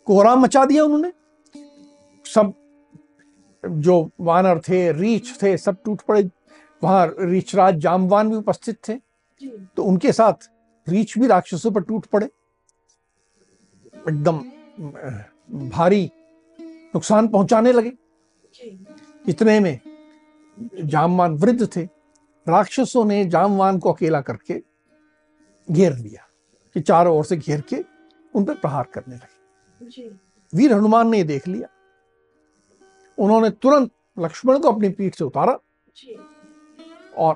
कोहराम 0.07 0.40
मचा 0.40 0.64
दिया 0.64 0.85
उन्होंने। 0.85 1.12
सब 2.25 2.53
जो 3.64 4.11
वानर 4.21 4.61
थे 4.61 4.92
रीछ 4.92 5.42
थे 5.42 5.57
सब 5.57 5.77
टूट 5.85 6.01
पड़े। 6.01 6.23
वहाँ 6.83 7.07
रीछराज 7.21 7.77
जामवान 7.77 8.31
भी 8.31 8.37
उपस्थित 8.37 8.77
थे। 8.88 8.95
तो 9.77 9.85
उनके 9.85 10.12
साथ 10.12 10.49
रीछ 10.87 11.18
भी 11.18 11.27
राक्षसों 11.27 11.71
पर 11.73 11.81
टूट 11.81 12.07
पड़े। 12.07 12.27
एकदम 14.09 14.38
भारी 15.68 16.11
नुकसान 16.95 17.29
पहुँचाने 17.29 17.73
लगे। 17.73 17.92
इतने 19.29 19.59
में 19.61 19.79
जामवान 20.85 21.35
वृद्ध 21.35 21.68
थे। 21.77 21.83
राक्षसों 22.47 23.05
ने 23.05 23.25
जामवान 23.25 23.79
को 23.79 23.92
अकेला 23.92 24.21
करके 24.21 24.62
घेर 25.68 25.97
लिया। 25.97 26.27
कि 26.76 26.80
चारों 26.80 27.16
ओर 27.16 27.24
से 27.24 27.37
घेर 27.37 27.61
के 27.61 27.76
उन 28.35 28.44
पर 28.44 28.54
प्रहार 28.54 28.87
करने 28.94 29.14
लगे। 29.14 30.08
वीर 30.52 30.72
हनुमान 30.72 31.08
ने 31.08 31.22
देख 31.24 31.48
लिया। 31.48 31.68
उन्होंने 33.18 33.50
तुरंत 33.52 33.90
लक्ष्मण 34.18 34.58
को 34.58 34.72
अपनी 34.72 34.88
पीठ 34.88 35.14
से 35.14 35.24
उतारा 35.24 35.58
और 37.16 37.35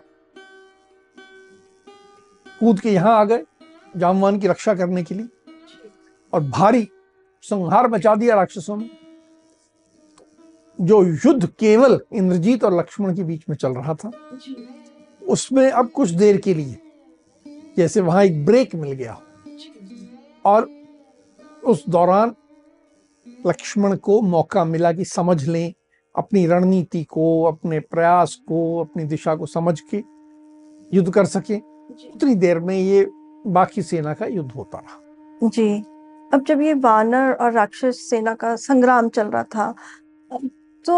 कूद 2.60 2.80
के 2.80 2.90
यहाँ 2.90 3.18
आ 3.18 3.24
गए 3.24 3.44
जामवान 3.96 4.38
की 4.40 4.48
रक्षा 4.48 4.74
करने 4.74 5.02
के 5.04 5.14
लिए 5.14 5.28
और 6.32 6.42
भारी 6.42 6.88
संहार 7.44 7.88
मचा 7.88 8.14
दिया 8.14 8.34
राक्षसों 8.36 8.76
ने। 8.76 8.88
जो 10.78 11.02
युद्ध 11.04 11.46
केवल 11.50 12.00
इंद्रजीत 12.12 12.64
और 12.64 12.78
लक्ष्मण 12.78 13.14
के 13.16 13.24
बीच 13.24 13.44
में 13.48 13.56
चल 13.56 13.72
रहा 13.72 13.94
था 13.94 14.10
उसमें 15.22 15.70
अब 15.70 15.90
कुछ 15.90 16.10
देर 16.10 16.36
के 16.40 16.54
लिए 16.54 16.76
जैसे 17.76 18.00
वहाँ 18.00 18.24
एक 18.24 18.44
ब्रेक 18.46 18.74
मिल 18.74 18.92
गया 18.92 19.20
और 20.46 20.68
उस 21.64 21.84
दौरान 21.88 22.34
लक्ष्मण 23.46 23.96
को 23.98 24.20
मौका 24.22 24.64
मिला 24.64 24.92
कि 24.92 25.04
समझ 25.04 25.42
लें 25.44 25.72
अपनी 26.14 26.46
रणनीति 26.46 27.02
को 27.04 27.42
अपने 27.44 27.80
प्रयास 27.80 28.34
को 28.48 28.58
अपनी 28.80 29.04
दिशा 29.04 29.34
को 29.36 29.46
समझ 29.46 29.78
के 29.80 30.02
युद्ध 30.92 31.12
कर 31.12 31.24
सके। 31.26 31.56
उतनी 32.08 32.34
देर 32.36 32.58
में 32.60 32.76
ये 32.76 33.06
बाकी 33.48 33.82
सेना 33.82 34.14
का 34.14 34.26
युद्ध 34.26 34.50
होता 34.52 34.78
रहा। 34.78 35.48
जी। 35.48 35.68
अब 36.30 36.44
जब 36.48 36.60
ये 36.62 36.74
वानर 36.74 37.32
और 37.32 37.52
राक्षस 37.52 37.98
सेना 38.10 38.34
का 38.34 38.54
संग्राम 38.58 39.08
चल 39.08 39.26
रहा 39.26 39.42
था 39.44 39.74
तो 40.84 40.96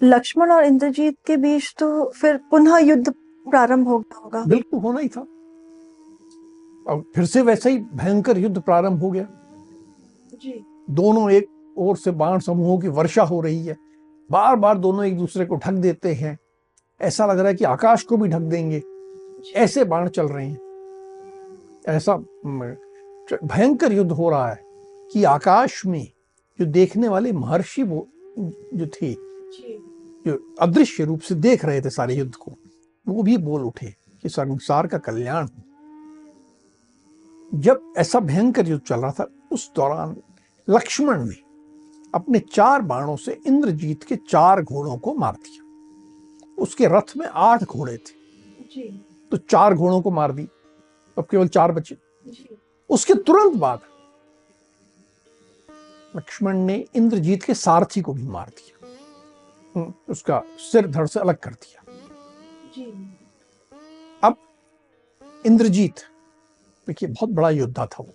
लक्ष्मण 0.00 0.50
और 0.50 0.64
इंद्रजीत 0.64 1.16
के 1.26 1.36
बीच 1.36 1.74
तो 1.78 1.88
फिर 2.10 2.36
पुनः 2.50 2.78
युद्ध 2.78 3.12
प्रारंभ 3.12 3.88
हो 3.88 3.98
गया 3.98 4.18
होगा। 4.18 4.44
बिल्कुल 4.44 4.80
होना 4.80 5.00
ही 5.00 5.08
था। 5.08 5.26
और 6.86 7.04
फिर 7.14 7.24
से 7.24 7.42
वैसा 7.42 7.70
ही 7.70 7.78
भयंकर 7.78 8.38
युद्ध 8.38 8.60
प्रारंभ 8.60 9.00
हो 9.00 9.10
गया। 9.10 9.28
जी। 10.34 10.64
दोनों 10.90 11.30
एक 11.30 11.74
ओर 11.78 11.96
से 11.96 12.10
बाण 12.10 12.38
समूहों 12.38 12.78
की 12.78 12.88
वर्षा 12.88 13.22
हो 13.22 13.40
रही 13.40 13.66
है। 13.66 13.76
बार 14.30 14.56
बार 14.56 14.78
दोनों 14.78 15.04
एक 15.04 15.18
दूसरे 15.18 15.44
को 15.44 15.56
ढक 15.56 15.72
देते 15.72 16.14
हैं। 16.14 16.38
ऐसा 17.00 17.26
लग 17.26 17.38
रहा 17.38 17.48
है 17.48 17.54
कि 17.54 17.64
आकाश 17.64 18.02
को 18.02 18.16
भी 18.16 18.28
ढक 18.28 18.40
देंगे। 18.40 18.82
ऐसे 19.56 19.84
बाण 19.84 20.08
चल 20.08 20.26
रहे 20.26 20.46
हैं। 20.48 20.60
ऐसा 21.88 22.16
भयंकर 23.44 23.92
युद्ध 23.92 24.12
हो 24.12 24.30
रहा 24.30 24.50
है 24.50 24.64
कि 25.12 25.24
आकाश 25.24 25.86
में 25.86 26.08
जो 26.60 26.66
देखने 26.66 27.08
वाले 27.08 27.32
महर्षि 27.32 27.82
वो 27.82 28.08
जो 28.74 28.86
थे 28.86 29.12
जो। 30.26 30.54
अदृश्य 30.60 31.04
रूप 31.04 31.20
से 31.20 31.34
देख 31.34 31.64
रहे 31.64 31.80
थे 31.80 31.90
सारे 31.90 32.14
युद्ध 32.14 32.34
को 32.34 32.52
वो 33.08 33.22
भी 33.22 33.36
बोल 33.36 33.62
उठे 33.62 33.94
कि 34.22 34.28
संसार 34.28 34.86
का 34.86 34.98
कल्याण 34.98 35.46
जब 37.54 37.92
ऐसा 37.98 38.20
भयंकर 38.20 38.68
युद्ध 38.68 38.84
चल 38.84 39.00
रहा 39.00 39.10
था 39.10 39.26
उस 39.52 39.72
दौरान 39.76 40.16
लक्ष्मण 40.70 41.24
ने 41.24 41.34
अपने 42.14 42.38
चार 42.38 42.82
बाणों 42.82 43.16
से 43.16 43.40
इंद्रजीत 43.46 44.02
के 44.02 44.16
चार 44.16 44.62
घोड़ों 44.62 44.98
को 44.98 45.14
मार 45.14 45.32
दिया। 45.32 45.62
उसके 46.62 46.86
रथ 46.86 47.16
में 47.16 47.26
आठ 47.26 47.64
घोड़े 47.64 47.96
थे। 47.96 48.14
जी। 48.64 49.04
तो 49.30 49.36
चार 49.36 49.74
घोड़ों 49.74 50.00
को 50.02 50.10
मार 50.10 50.32
दी। 50.32 50.48
अब 51.18 51.26
केवल 51.30 51.48
चार 51.48 51.72
बचे। 51.72 51.96
उसके 52.90 53.14
तुरंत 53.14 53.52
बाद 53.52 53.80
लक्ष्मण 56.16 56.56
ने 56.56 56.84
इंद्रजीत 56.94 57.42
के 57.42 57.54
सारथी 57.54 58.00
को 58.00 58.12
भी 58.12 58.22
मार 58.22 58.48
दिया। 58.48 59.92
उसका 60.08 60.42
सिर 60.58 60.86
धड़ 60.86 61.06
से 61.06 61.20
अलग 61.20 61.36
कर 61.36 61.50
दिया। 61.50 61.82
अब 64.22 64.36
इंद्रजीत 65.46 65.94
देखिए 66.88 67.08
बहुत 67.08 67.30
बड़ा 67.30 67.50
योद्धा 67.50 67.86
था 67.86 68.02
वो। 68.02 68.14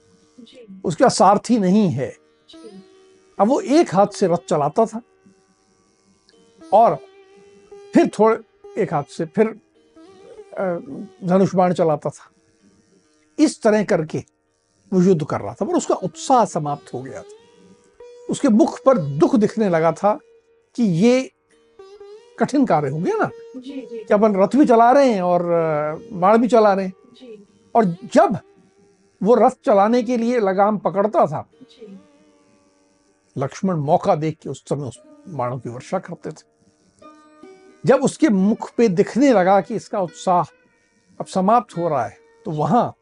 उसका 0.86 1.10
सारथी 1.10 1.58
नहीं 1.60 1.90
है। 1.90 2.14
अब 3.40 3.48
वो 3.48 3.60
एक 3.62 3.94
हाथ 3.96 4.08
से 4.08 4.28
रथ 4.28 4.48
चलाता 4.50 4.86
था 4.86 5.02
और 6.74 6.96
फिर 7.94 8.10
थोड़े 8.20 8.82
एक 8.82 8.94
हाथ 8.94 9.04
से 9.10 9.26
फिर 9.26 9.48
धनुष 11.24 11.56
बाण 11.56 11.74
चलाता 11.74 12.10
था। 12.10 12.30
इस 13.40 13.62
तरह 13.62 13.84
करके 13.84 14.24
वो 14.92 15.02
युद्ध 15.02 15.26
कर 15.26 15.42
रहा 15.42 15.54
था 15.54 15.66
पर 15.66 15.74
उसका 15.74 15.96
उत्साह 15.96 16.46
समाप्त 16.46 16.94
हो 16.94 17.02
गया 17.02 17.22
था। 17.22 17.36
उसके 18.30 18.50
मुख 18.50 18.80
पर 18.84 18.98
दुख 18.98 19.36
दिखने 19.36 19.70
लगा 19.70 19.92
था 19.92 20.14
कि 20.76 20.84
ये 20.84 21.32
कठिन 22.40 22.66
कार्य 22.66 22.90
हो 22.90 23.00
गया 23.00 23.16
ना। 23.16 23.30
जी, 23.56 23.82
जी। 23.82 23.98
कि 23.98 24.14
अपन 24.14 24.36
रथ 24.36 24.56
भी 24.56 24.66
चला 24.66 24.92
रहे 24.92 25.12
हैं 25.12 25.22
और 25.22 25.44
बाण 26.14 26.38
भी 26.38 26.48
चला 26.48 26.74
रहे 26.74 26.86
हैं। 26.86 26.94
और 27.76 27.86
जब 27.86 28.38
वो 29.22 29.36
रथ 29.36 29.56
चलाने 29.66 30.02
के 30.04 30.18
लिए 30.18 30.40
लगाम 30.40 30.78
पकड़ता 30.78 31.26
था। 31.26 31.48
लक्ष्मण 33.36 33.78
मौका 33.78 34.16
देख 34.16 34.38
के 34.44 34.50
उस 34.50 34.64
समय 34.70 34.88
उस 34.88 35.02
बाणों 35.30 35.58
की 35.60 35.70
वर्षा 35.70 36.00
करते 36.00 36.32
थे। 36.32 36.46
जब 37.86 38.04
उसके 38.04 38.30
मुख 38.30 38.72
पे 38.78 38.88
दिखने 38.90 39.32
लगा 39.34 39.60
कि 39.62 39.76
इसका 39.76 40.00
उत्साह 40.00 40.44
अब 41.20 41.26
समाप्त 41.26 41.78
हो 41.78 41.88
रहा 41.90 42.06
है 42.06 42.18
तो 42.46 42.52
वहाँ 42.52 42.94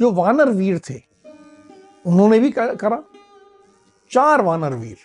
जो 0.00 0.10
वानर 0.12 0.50
वीर 0.50 0.78
थे 0.78 1.00
उन्होंने 2.04 2.38
भी 2.38 2.50
करा। 2.50 3.02
चार 4.10 4.42
वानर 4.42 4.74
वीर। 4.74 4.98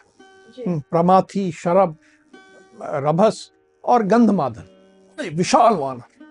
हम्म, 0.68 0.80
प्रमाथी 0.92 1.52
शरब 1.52 1.96
रभस 2.82 3.52
और 3.84 4.04
गंधमाधन 4.04 5.30
विशाल 5.36 5.74
वानर। 5.74 6.26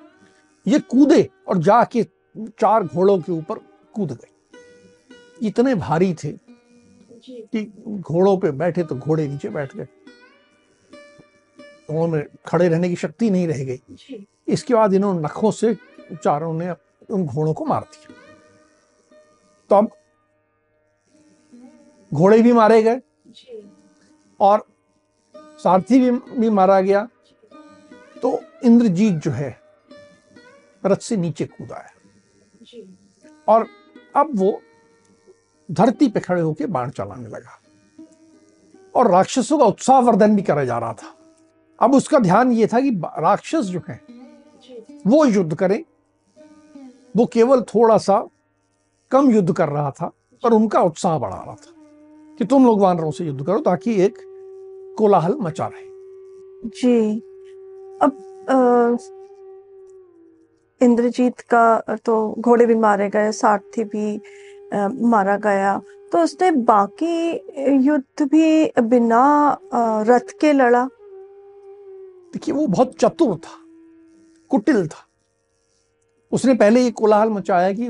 ये 0.67 0.79
कूदे 0.81 1.29
और 1.49 1.59
जाके 1.59 2.03
चार 2.39 2.85
घोड़ों 2.85 3.19
के 3.19 3.33
ऊपर 3.33 3.59
कूद 3.97 4.13
गए। 4.13 5.47
इतने 5.47 5.75
भारी 5.77 6.13
थे 6.15 6.33
कि 7.29 7.65
घोड़ों 7.89 8.37
पे 8.39 8.51
बैठे 8.53 8.83
तो 8.85 8.95
घोड़े 8.97 9.27
नीचे 9.29 9.49
बैठ 9.49 9.77
गए। 9.77 9.87
घोड़ों 11.91 12.07
में 12.09 12.23
खड़े 12.47 12.69
रहने 12.69 12.89
की 12.89 12.97
शक्ति 12.97 13.31
नहीं 13.31 13.47
रह 13.49 13.65
गई। 13.65 14.25
इसके 14.49 14.75
बाद 14.75 14.95
इन्होंने 14.95 15.21
नखों 15.21 15.51
से 15.51 15.75
चारों 16.15 16.53
ने 16.55 16.71
उन 17.11 17.27
घोड़ों 17.27 17.55
को 17.55 17.65
मार 17.65 17.83
दिया। 17.83 18.15
तो 19.71 19.77
अब 19.77 19.91
घोड़े 22.13 22.41
भी 22.43 22.53
मारे 22.53 22.83
गए 22.83 23.01
और 24.41 24.67
सारथी 25.59 25.99
भी, 26.01 26.11
भी 26.11 26.51
मारा 26.51 26.81
गया। 26.81 27.09
तो 28.23 28.41
इंद्रजीत 28.65 29.15
जो 29.15 29.31
है 29.31 29.59
रथ 30.83 30.97
से 30.99 31.17
नीचे 31.17 31.45
कूदा 31.47 31.77
है 31.77 32.85
और 33.49 33.67
अब 34.17 34.31
वो 34.35 34.61
धरती 35.71 36.09
पे 36.09 36.21
खड़े 36.21 36.41
होकर 36.41 36.67
बाण 36.67 36.91
चलाने 36.91 37.29
लगा। 37.29 37.61
और 38.95 39.11
राक्षसों 39.11 39.59
का 39.59 39.65
उत्साह 39.65 40.01
वर्धन 40.01 40.37
भी 40.37 40.43
करा 40.43 40.65
जा 40.65 40.79
रहा 40.79 40.93
था। 40.93 41.15
अब 41.81 41.95
उसका 41.95 42.19
ध्यान 42.19 42.53
ये 42.53 42.67
था 42.67 42.81
कि 42.81 42.91
राक्षस 43.19 43.63
जो 43.63 43.81
है, 43.89 44.01
वो 45.07 45.25
युद्ध 45.25 45.55
करें। 45.55 45.85
वो 47.17 47.27
केवल 47.27 47.61
थोड़ा 47.61 47.99
सा 47.99 48.29
कम 49.11 49.31
युद्ध 49.31 49.53
कर 49.53 49.69
रहा 49.69 49.91
था, 49.91 50.11
पर 50.43 50.53
उनका 50.53 50.81
उत्साह 50.81 51.19
बढ़ा 51.19 51.37
रहा 51.37 51.55
था 51.55 51.73
कि 52.39 52.45
तुम 52.45 52.67
लोग 52.67 52.81
वानरों 52.81 53.11
से 53.11 53.25
युद्ध 53.25 53.47
करो 53.47 53.61
ताकि 53.61 54.03
एक 54.03 54.15
कोलाहल 54.99 55.35
मचा 55.41 55.67
रहे। 55.67 55.87
जी। 56.65 57.21
अब 58.03 58.23
इंद्रजीत 60.81 61.41
का 61.53 61.81
तो 62.05 62.35
घोड़े 62.39 62.67
भी 62.67 62.75
मारे 62.75 63.09
गए 63.11 63.31
सारथी 63.33 63.85
भी 63.85 64.21
आ, 64.75 64.89
मारा 64.89 65.37
गया। 65.37 65.81
तो 66.13 66.19
उसने 66.19 66.51
बाकी 66.51 67.31
युद्ध 67.87 68.23
भी 68.23 68.73
बिना 68.81 69.59
रथ 70.09 70.33
के 70.41 70.53
लड़ा। 70.53 70.85
देखिए 72.33 72.55
वो 72.55 72.67
बहुत 72.67 72.95
चतुर 72.99 73.37
था 73.37 73.59
कुटिल 74.51 74.87
था। 74.89 75.05
उसने 76.33 76.55
पहले 76.55 76.83
ये 76.83 76.91
कोलाहल 76.91 77.29
मचाया 77.29 77.73
कि 77.73 77.89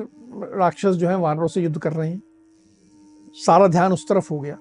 राक्षस 0.55 0.95
जो 0.95 1.09
है 1.09 1.17
वानरों 1.19 1.49
से 1.49 1.61
युद्ध 1.61 1.79
कर 1.79 1.93
रहे 1.93 2.11
हैं। 2.11 2.23
सारा 3.37 3.67
ध्यान 3.69 3.93
उस 3.93 4.09
तरफ़ 4.09 4.29
हो 4.31 4.41
गया। 4.41 4.59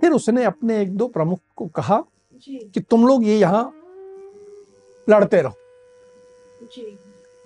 फिर 0.00 0.12
उसने 0.12 0.44
अपने 0.44 0.80
एक 0.82 0.96
दो 0.96 1.08
प्रमुख 1.08 1.38
को 1.56 1.66
कहा 1.66 2.02
कि 2.48 2.80
तुम 2.80 3.06
लोग 3.06 3.24
ये 3.24 3.38
यहाँ 3.38 3.64
लड़ते 5.08 5.42
रहो। 5.42 5.54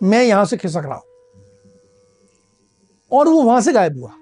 मैं 0.00 0.22
यहाँ 0.24 0.44
से 0.44 0.56
खिसक 0.56 0.82
रहा 0.84 0.94
हूँ। 0.94 1.04
और 3.12 3.28
वो 3.28 3.42
वहाँ 3.42 3.60
से 3.60 3.72
गायब 3.72 3.98
हुआ। 3.98 4.12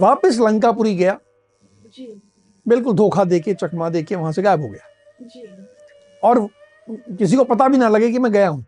वापस 0.00 0.38
लंकापुरी 0.40 0.94
गया। 0.94 1.18
बिल्कुल 2.66 2.94
धोखा 2.94 3.24
देके 3.24 3.54
चकमा 3.54 3.88
देके 3.90 4.14
वहाँ 4.14 4.32
से 4.32 4.42
गायब 4.42 4.60
हो 4.60 4.68
गया। 4.68 4.86
और 6.22 6.46
किसी 6.88 7.36
को 7.36 7.44
पता 7.44 7.68
भी 7.68 7.78
ना 7.78 7.88
लगे 7.88 8.10
कि 8.12 8.18
मैं 8.18 8.32
गया 8.32 8.48
हूँ। 8.48 8.64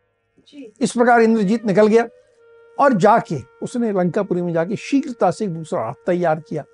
इस 0.80 0.92
प्रकार 0.92 1.22
इंद्रजीत 1.22 1.64
निकल 1.66 1.86
गया 1.86 2.06
और 2.78 2.92
जाके 2.92 3.36
उसने 3.62 3.90
लंकापुरी 3.92 4.42
में 4.42 4.52
जाके 4.52 4.76
शीघ्रता 4.76 5.30
से 5.30 5.44
एक 5.44 5.50
दूसरा 5.50 5.80
हाथ 5.80 5.94
तैयार 6.06 6.40
किया। 6.40 6.64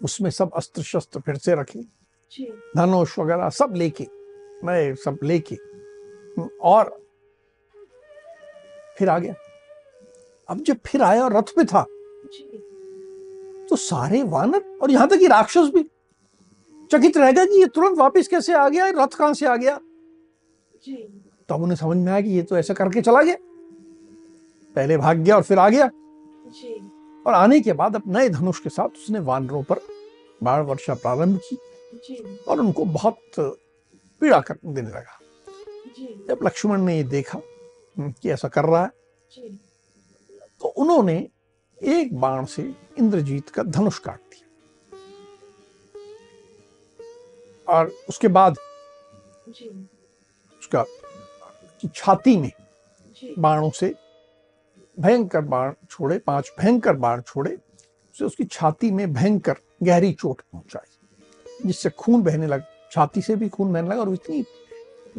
उसमें 0.00 0.30
सब 0.30 0.50
अस्त्र 0.56 0.82
शस्त्र 0.82 1.20
फिर 1.20 1.36
से 1.36 1.54
रखे। 1.54 1.80
धनुष 2.76 3.18
वगैरह 3.18 3.48
सब 3.50 3.74
लेके 3.76 4.06
नए 4.64 4.94
सब 4.94 5.18
लेके 5.22 5.56
और 6.60 6.96
फिर 8.98 9.08
आ 9.08 9.18
गया। 9.18 9.34
अब 10.48 10.62
जब 10.62 10.78
फिर 10.86 11.02
आया 11.02 11.24
और 11.24 11.36
रथ 11.36 11.54
पे 11.56 11.64
था 11.64 11.86
तो 13.70 13.76
सारे 13.76 14.22
वानर 14.22 14.64
और 14.82 14.90
यहाँ 14.90 15.08
तक 15.08 15.18
कि 15.18 15.26
राक्षस 15.26 15.70
भी 15.74 15.82
चकित 16.90 17.16
रह 17.16 17.30
गया 17.32 17.44
कि 17.44 17.60
ये 17.60 17.66
तुरंत 17.66 17.98
वापस 17.98 18.28
कैसे 18.28 18.52
आ 18.52 18.68
गया 18.68 18.88
रथ 18.96 19.16
कहाँ 19.18 19.32
से 19.34 19.46
आ 19.46 19.56
गया? 19.56 19.76
तब 21.48 21.62
उन्हें 21.62 21.76
समझ 21.76 21.96
में 21.96 22.12
आया 22.12 22.20
कि 22.20 22.30
ये 22.30 22.42
तो 22.42 22.56
ऐसा 22.56 22.74
करके 22.74 23.02
चला 23.02 23.22
गया। 23.22 23.36
पहले 24.76 24.96
भाग 24.96 25.18
गया 25.18 25.36
और 25.36 25.42
फिर 25.42 25.58
आ 25.58 25.68
गया। 25.68 25.86
और 27.26 27.34
आने 27.34 27.60
के 27.60 27.72
बाद 27.72 27.96
अब 27.96 28.02
नए 28.06 28.28
धनुष 28.28 28.58
के 28.60 28.70
साथ 28.70 28.88
उसने 28.88 29.18
वानरों 29.20 29.62
पर 29.62 29.80
बाढ़ 30.42 30.62
वर्षा 30.62 30.94
प्रारंभ 30.94 31.40
की 31.44 31.56
और 32.48 32.60
उनको 32.60 32.84
बहुत 32.84 33.18
पीड़ा 33.38 34.40
कर 34.40 34.58
देने 34.66 34.88
लगा। 34.88 35.18
जब 36.28 36.38
लक्ष्मण 36.44 36.82
ने 36.82 36.96
ये 36.96 37.04
देखा 37.04 37.40
कि 37.96 38.30
ऐसा 38.30 38.48
कर 38.48 38.64
रहा 38.64 38.82
है। 38.82 38.90
तो 40.60 40.68
उन्होंने 40.68 41.16
एक 41.78 42.14
बाण 42.20 42.44
से 42.44 42.62
इंद्रजीत 42.98 43.48
का 43.50 43.62
धनुष 43.62 43.98
काट 43.98 44.18
दिया। 44.18 44.42
और 47.68 47.92
उसके 48.08 48.28
बाद 48.28 48.56
उसका 50.58 50.84
छाती 51.94 52.36
में 52.36 52.50
बाणों 53.38 53.70
से 53.70 53.94
भयंकर 54.98 55.40
बाण 55.40 55.72
छोड़े 55.90 56.18
पाँच 56.18 56.52
भयंकर 56.58 56.96
बाण 56.96 57.20
छोड़े 57.20 57.50
उसे 57.50 58.24
उसकी 58.24 58.44
छाती 58.44 58.90
में 58.90 59.12
भयंकर 59.12 59.56
गहरी 59.82 60.12
चोट 60.12 60.40
पहुंचाई 60.42 61.66
जिससे 61.66 61.90
खून 61.90 62.22
बहने 62.22 62.46
लगा 62.46 62.88
छाती 62.92 63.22
से 63.22 63.36
भी 63.36 63.48
खून 63.48 63.72
बहने 63.72 63.88
लगा 63.88 64.00
और 64.00 64.12
इतनी 64.14 64.44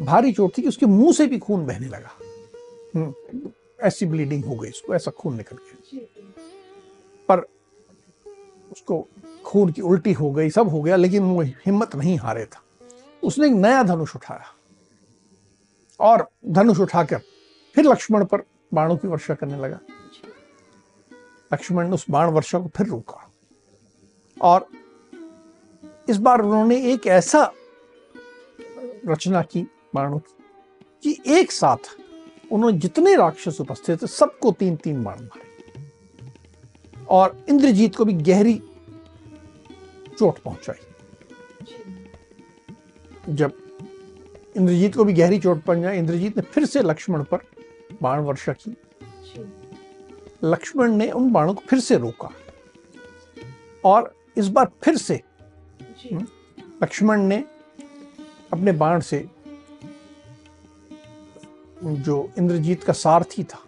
भारी 0.00 0.32
चोट 0.32 0.56
थी 0.58 0.62
कि 0.62 0.68
उसके 0.68 0.86
मुँह 0.86 1.12
से 1.12 1.26
भी 1.26 1.38
खून 1.38 1.66
बहने 1.66 1.86
लगा। 1.86 2.10
ऐसी 3.80 4.06
ब्लीडिंग 4.06 4.44
हो 4.44 4.54
गई 4.54 4.68
उसको 4.68 4.94
ऐसा 4.94 5.10
खून 5.10 5.36
निकल 5.36 5.56
गया। 5.56 6.00
पर 7.28 7.40
उसको 8.72 9.06
खून 9.44 9.72
की 9.72 9.82
उल्टी 9.82 10.12
हो 10.12 10.30
गई 10.30 10.50
सब 10.50 10.68
हो 10.68 10.82
गया 10.82 10.96
लेकिन 10.96 11.22
वो 11.22 11.42
हिम्मत 11.42 11.94
नहीं 11.96 12.16
हारे 12.18 12.44
था। 12.44 12.62
उसने 13.22 13.46
एक 13.46 13.52
नया 13.52 13.82
धनुष 13.82 14.16
उठाया 14.16 14.54
और 16.00 16.28
धनुष 16.46 16.80
उठाकर 16.80 17.20
फिर 17.74 17.84
लक्ष्मण 17.84 18.24
पर 18.24 18.42
बाणों 18.74 18.96
की 18.96 19.08
वर्षा 19.08 19.34
करने 19.34 19.58
लगा। 19.58 19.80
लक्ष्मण 21.52 21.88
ने 21.88 21.94
उस 21.94 22.04
बाण 22.10 22.30
वर्षा 22.30 22.58
को 22.58 22.68
फिर 22.76 22.86
रोका 22.86 23.30
और 24.42 24.66
इस 26.08 26.16
बार 26.16 26.40
उन्होंने 26.40 26.76
एक 26.92 27.06
ऐसा 27.06 27.52
रचना 29.06 29.42
की 29.42 29.66
बाणों 29.94 30.18
की 30.18 30.34
कि 31.02 31.32
एक 31.32 31.52
साथ 31.52 31.96
उन्होंने 32.52 32.78
जितने 32.78 33.16
राक्षस 33.16 33.60
उपस्थित 33.60 34.02
थे 34.02 34.06
सबको 34.06 34.52
तीन 34.52 34.76
तीन 34.76 35.04
बाण 35.04 35.20
मारे। 35.20 35.46
और 37.08 37.44
इंद्रजीत 37.48 37.96
को 37.96 38.04
भी 38.04 38.12
गहरी 38.12 38.62
चोट 40.18 40.38
पहुंचाई। 40.38 40.86
जब 43.28 43.52
इंद्रजीत 44.56 44.94
को 44.94 45.04
भी 45.04 45.12
गहरी 45.12 45.40
चोट 45.40 45.62
पहुंचाई 45.62 45.98
इंद्रजीत 45.98 46.36
ने 46.36 46.42
फिर 46.42 46.64
से 46.64 46.82
लक्ष्मण 46.82 47.24
पर 47.24 47.38
बाण 48.02 48.20
वर्षा 48.20 48.52
की। 48.52 48.76
लक्ष्मण 50.44 50.92
ने 50.92 51.10
उन 51.10 51.32
बाणों 51.32 51.54
को 51.54 51.62
फिर 51.68 51.80
से 51.80 51.98
रोका। 51.98 52.30
और 53.84 54.14
इस 54.36 54.48
बार 54.48 54.70
फिर 54.82 54.96
से 54.96 55.22
हम्म, 56.12 56.26
लक्ष्मण 56.82 57.20
ने 57.20 57.44
अपने 58.52 58.72
बाण 58.72 59.00
से 59.00 59.26
जो 61.82 62.16
इंद्रजीत 62.38 62.84
का 62.84 62.92
सारथी 62.94 63.44
था 63.44 63.58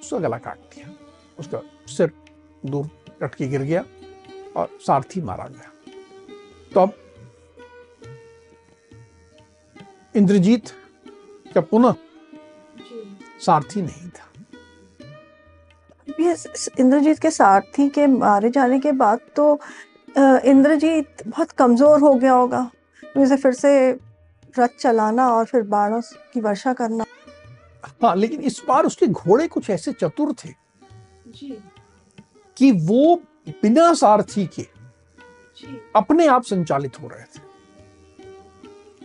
उसका 0.00 0.18
गला 0.18 0.38
काट 0.38 0.58
दिया। 0.74 0.90
उसका 1.38 1.60
सिर 1.88 2.12
दूर 2.64 2.88
कट 3.22 3.34
के 3.34 3.48
गिर 3.48 3.62
गया 3.62 3.84
और 4.56 4.68
सारथी 4.86 5.20
मारा 5.22 5.46
गया। 5.46 5.70
तो 6.74 6.80
अब 6.80 6.92
इंद्रजीत 10.14 10.68
का 11.54 11.60
पुनः 11.62 11.94
सारथी 13.40 13.82
नहीं 13.82 14.08
था। 14.08 14.26
इंद्रजीत 16.80 17.18
के 17.18 17.30
सारथी 17.30 17.88
के 17.88 18.06
मारे 18.08 18.50
जाने 18.50 18.78
के 18.80 18.92
बाद 18.94 19.20
तो 19.36 19.52
इंद्रजीत 20.18 21.26
बहुत 21.26 21.50
कमज़ोर 21.52 22.00
हो 22.00 22.14
गया 22.14 22.32
होगा। 22.32 22.70
जैसे 23.02 23.36
फिर 23.36 23.52
से 23.54 23.70
रथ 24.58 24.76
चलाना 24.80 25.28
और 25.30 25.44
फिर 25.44 25.62
बाणों 25.62 26.00
की 26.32 26.40
वर्षा 26.40 26.72
करना। 26.72 27.04
हाँ 28.02 28.14
लेकिन 28.16 28.40
इस 28.40 28.62
बार 28.68 28.84
उसके 28.84 29.06
घोड़े 29.06 29.46
कुछ 29.48 29.70
ऐसे 29.70 29.92
चतुर 29.92 30.32
थे 30.34 30.48
जी। 31.28 31.58
कि 32.56 32.70
वो 32.86 33.14
बिना 33.62 33.92
सारथी 33.94 34.46
के 34.58 34.66
अपने 35.96 36.26
आप 36.26 36.44
संचालित 36.44 37.00
हो 37.00 37.08
रहे 37.08 37.24
थे। 37.24 37.46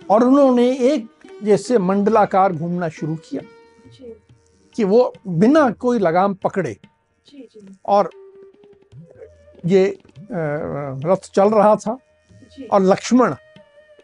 और 0.10 0.24
उन्होंने 0.24 0.70
एक 0.92 1.08
जैसे 1.44 1.78
मंडलाकार 1.78 2.54
घूमना 2.54 2.90
शुरू 2.90 3.16
किया 3.26 3.42
कि 4.76 4.84
वो 4.84 5.14
बिना 5.28 5.70
कोई 5.72 6.00
लगाम 6.00 6.34
पकड़े 6.34 6.76
और 7.86 8.10
ये 9.66 9.86
रथ 10.32 11.30
चल 11.36 11.50
रहा 11.50 11.76
था 11.76 11.98
और 12.72 12.82
लक्ष्मण 12.82 13.36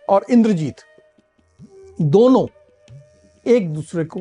और 0.09 0.25
इंद्रजीत 0.29 0.75
दोनों 2.01 2.47
एक 3.45 3.73
दूसरे 3.73 4.05
को 4.05 4.19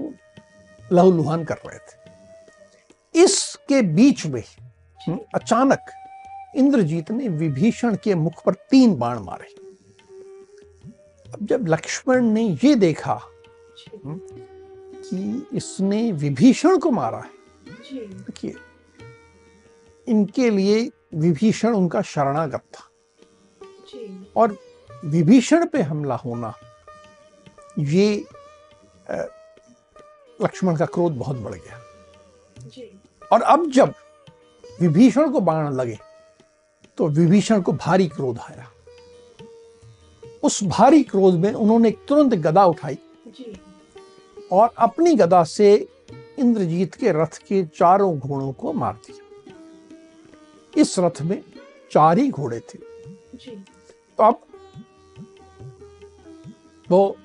लहूलुहान 0.92 1.44
कर 1.44 1.54
रहे 1.54 1.78
थे। 1.78 3.22
इसके 3.24 3.82
बीच 3.82 4.26
में 4.26 4.42
हम्म, 5.06 5.18
अचानक 5.34 5.78
इंद्रजीत 6.56 7.10
ने 7.10 7.28
विभीषण 7.28 7.96
के 7.96 8.14
मुख 8.14 8.42
पर 8.44 8.54
तीन 8.54 8.96
बाण 8.96 9.18
मारे। 9.18 9.54
अब 11.32 11.46
जब 11.46 11.68
लक्ष्मण 11.68 12.24
ने 12.24 12.58
यह 12.64 12.74
देखा 12.74 13.20
हम्म, 14.04 14.20
कि 15.10 15.48
इसने 15.52 16.12
विभीषण 16.12 16.78
को 16.78 16.90
मारा 16.90 17.18
है 17.18 17.30
देखिए 17.94 18.54
इनके 20.08 20.50
लिए 20.50 20.90
विभीषण 21.14 21.74
उनका 21.74 22.02
शरणागत 22.02 22.62
था। 22.74 22.84
और 24.36 24.56
विभीषण 25.04 25.66
पे 25.66 25.82
हमला 25.82 26.14
होना 26.14 26.54
ये 27.78 28.24
लक्ष्मण 30.40 30.76
का 30.76 30.86
क्रोध 30.86 31.16
बहुत 31.18 31.36
बढ़ 31.36 31.54
गया। 31.54 31.78
और 33.32 33.42
अब 33.42 33.70
जब 33.70 33.94
विभीषण 34.80 35.30
को 35.30 35.40
बाण 35.40 35.72
लगे 35.74 35.98
तो 36.98 37.08
विभीषण 37.08 37.60
को 37.62 37.72
भारी 37.74 38.08
क्रोध 38.08 38.38
आया। 38.40 38.66
उस 40.42 40.62
भारी 40.64 41.02
क्रोध 41.02 41.34
में 41.34 41.52
उन्होंने 41.52 41.90
तुरंत 42.08 42.34
गदा 42.36 42.64
उठाई 42.64 42.98
और 44.52 44.72
अपनी 44.78 45.14
गदा 45.14 45.42
से 45.44 45.74
इंद्रजीत 46.38 46.94
के 46.94 47.12
रथ 47.12 47.38
के 47.38 47.64
चारों 47.68 48.18
घोड़ों 48.18 48.52
को 48.52 48.72
मार 48.72 48.94
दिया। 49.06 49.24
इस 50.76 50.98
रथ 50.98 51.22
में 51.22 51.42
चार 51.92 52.18
ही 52.18 52.28
घोड़े 52.30 52.60
थे। 52.60 52.78
तो 53.38 54.24
अब 54.24 54.40
वो 56.90 57.16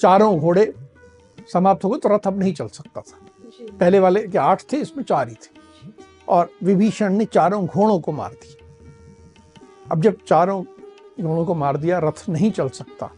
चारों 0.00 0.38
घोड़े 0.40 0.72
समाप्त 1.52 1.84
हो 1.84 1.90
गए 1.90 1.98
तो 1.98 2.08
रथ 2.08 2.26
अब 2.26 2.38
नहीं 2.38 2.52
चल 2.54 2.68
सकता 2.68 3.00
था। 3.00 3.18
पहले 3.78 3.98
वाले 4.00 4.26
के 4.28 4.38
आठ 4.38 4.62
थे 4.72 4.76
इसमें 4.76 5.04
चार 5.04 5.28
ही 5.28 5.34
थे। 5.34 5.58
और 6.28 6.50
विभीषण 6.62 7.12
ने 7.12 7.24
चारों 7.24 7.66
घोड़ों 7.66 8.00
को 8.00 8.12
मार 8.12 8.32
दिया। 8.32 8.66
अब 9.92 10.02
जब 10.02 10.16
चारों 10.28 10.62
घोड़ों 11.20 11.44
को 11.46 11.54
मार 11.54 11.76
दिया 11.76 11.98
रथ 11.98 12.28
नहीं 12.28 12.50
चल 12.50 12.68
सकता 12.68 13.10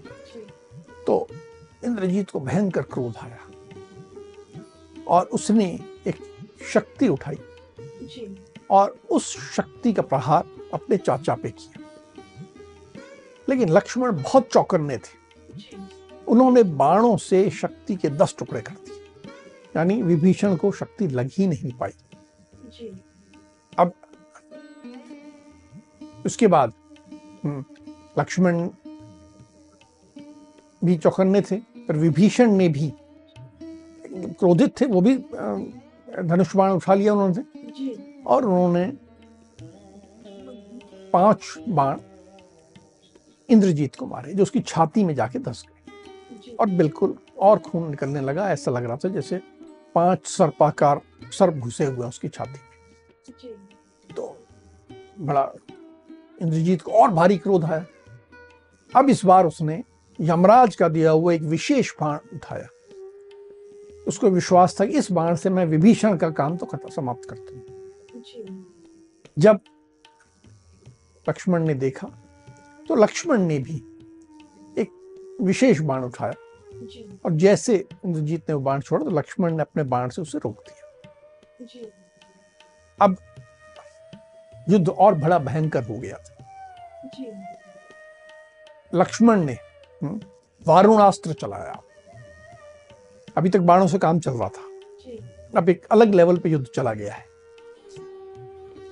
तो 1.06 1.26
इंद्रजीत 1.84 2.30
को 2.30 2.40
भयंकर 2.40 2.82
क्रोध 2.82 3.16
आया। 3.16 3.38
और 5.08 5.26
उसने 5.26 5.66
एक 6.06 6.16
शक्ति 6.72 7.08
उठाई। 7.08 7.38
और 8.70 8.96
उस 9.10 9.36
शक्ति 9.56 9.92
का 9.92 10.02
प्रहार 10.02 10.44
अपने 10.74 10.96
चाचा 10.96 11.34
पे 11.34 11.50
किया। 11.50 11.82
लेकिन 13.48 13.68
लक्ष्मण 13.68 14.22
बहुत 14.22 14.48
चौकन्ने 14.48 14.96
थे। 14.96 15.20
उन्होंने 16.28 16.62
बाणों 16.62 17.16
से 17.16 17.48
शक्ति 17.50 17.96
के 17.96 18.08
दस 18.10 18.34
टुकड़े 18.38 18.60
कर 18.60 18.74
दिए। 18.74 18.98
यानी 19.76 20.00
विभीषण 20.02 20.56
को 20.56 20.70
शक्ति 20.72 21.08
लग 21.08 21.30
ही 21.32 21.46
नहीं 21.46 21.72
पाई। 21.72 21.92
अब 23.78 23.92
उसके 26.26 26.46
बाद 26.46 26.72
हम्म, 27.44 27.64
लक्ष्मण 28.18 28.68
भी 30.84 30.96
चौकन्ने 30.98 31.40
थे 31.40 31.56
पर 31.88 31.96
विभीषण 31.96 32.52
ने 32.52 32.68
भी 32.68 32.92
क्रोधित 34.12 34.80
थे 34.80 34.86
वो 34.86 35.00
भी 35.00 35.16
धनुष 35.16 36.54
बाण 36.56 36.70
उठा 36.70 36.94
लिया 36.94 37.14
उन्होंने। 37.14 38.22
और 38.26 38.44
उन्होंने 38.44 38.84
पाँच 41.12 41.54
बाण 41.68 41.98
इंद्रजीत 43.48 43.94
को 43.96 44.06
मारे 44.06 44.34
जो 44.34 44.42
उसकी 44.42 44.60
छाती 44.60 45.04
में 45.04 45.14
जाके 45.14 45.38
धस 45.38 45.64
और 46.60 46.70
बिल्कुल 46.70 47.14
और 47.38 47.58
खून 47.58 47.88
निकलने 47.90 48.20
लगा 48.20 48.50
ऐसा 48.52 48.70
लग 48.70 48.84
रहा 48.84 48.96
था 48.96 49.08
जैसे 49.08 49.40
पाँच 49.94 50.26
सर्पाकार 50.26 51.00
सर्प 51.32 51.54
घुसे 51.54 51.84
हुए 51.84 52.06
उसकी 52.06 52.28
छाती 52.28 52.50
में। 52.52 53.54
तो 54.16 54.36
बड़ा 55.20 55.52
इंद्रजीत 56.42 56.82
को 56.82 56.92
और 56.92 57.10
भारी 57.10 57.38
क्रोध 57.38 57.64
आया। 57.64 57.84
अब 58.92 59.10
इस 59.10 59.24
बार 59.24 59.46
उसने 59.46 59.82
यमराज 60.18 60.76
का 60.76 60.88
दिया 60.88 61.10
हुआ 61.10 61.32
एक 61.32 61.42
विशेष 61.42 61.92
बाण 62.00 62.18
उठाया। 62.34 62.68
उसको 64.08 64.30
विश्वास 64.30 64.80
था 64.80 64.86
कि 64.86 64.98
इस 64.98 65.10
बाण 65.12 65.34
से 65.36 65.50
मैं 65.50 65.64
विभीषण 65.66 66.16
का 66.16 66.30
काम 66.30 66.56
तो 66.56 66.66
खत्म 66.66 66.88
समाप्त 66.88 67.28
करता 67.30 67.54
हूँ। 67.54 67.62
जब 69.36 69.60
लक्ष्मण 71.26 71.66
ने 71.66 71.74
देखा 71.74 72.08
तो 72.88 72.94
लक्ष्मण 72.94 73.42
ने 73.42 73.58
भी 73.58 73.82
विशेष 75.40 75.80
बाण 75.80 76.04
उठाया। 76.04 76.32
और 77.24 77.32
जैसे 77.32 77.86
इंद्रजीत 78.04 78.48
ने 78.48 78.54
वो 78.54 78.60
बाण 78.60 78.80
छोड़ा 78.80 79.04
तो 79.04 79.10
लक्ष्मण 79.10 79.54
ने 79.54 79.62
अपने 79.62 79.82
बाण 79.82 80.08
से 80.08 80.22
उसे 80.22 80.38
रोक 80.38 80.64
दिया। 80.68 80.86
अब 83.00 83.16
युद्ध 84.68 84.88
और 84.88 85.14
बड़ा 85.14 85.38
भयंकर 85.38 85.84
हो 85.84 85.94
गया। 85.98 86.18
लक्ष्मण 88.94 89.44
ने 89.44 89.52
हम्म, 90.02 90.20
वारुणास्त्र 90.66 91.32
चलाया। 91.32 91.82
अभी 93.36 93.48
तक 93.48 93.60
बाणों 93.60 93.86
से 93.86 93.98
काम 93.98 94.20
चल 94.20 94.30
रहा 94.30 94.48
था। 94.48 94.62
अब 95.56 95.68
एक 95.68 95.86
अलग 95.90 96.14
लेवल 96.14 96.36
पे 96.36 96.48
युद्ध 96.48 96.66
चला 96.66 96.92
गया 96.94 97.14
है। 97.14 97.24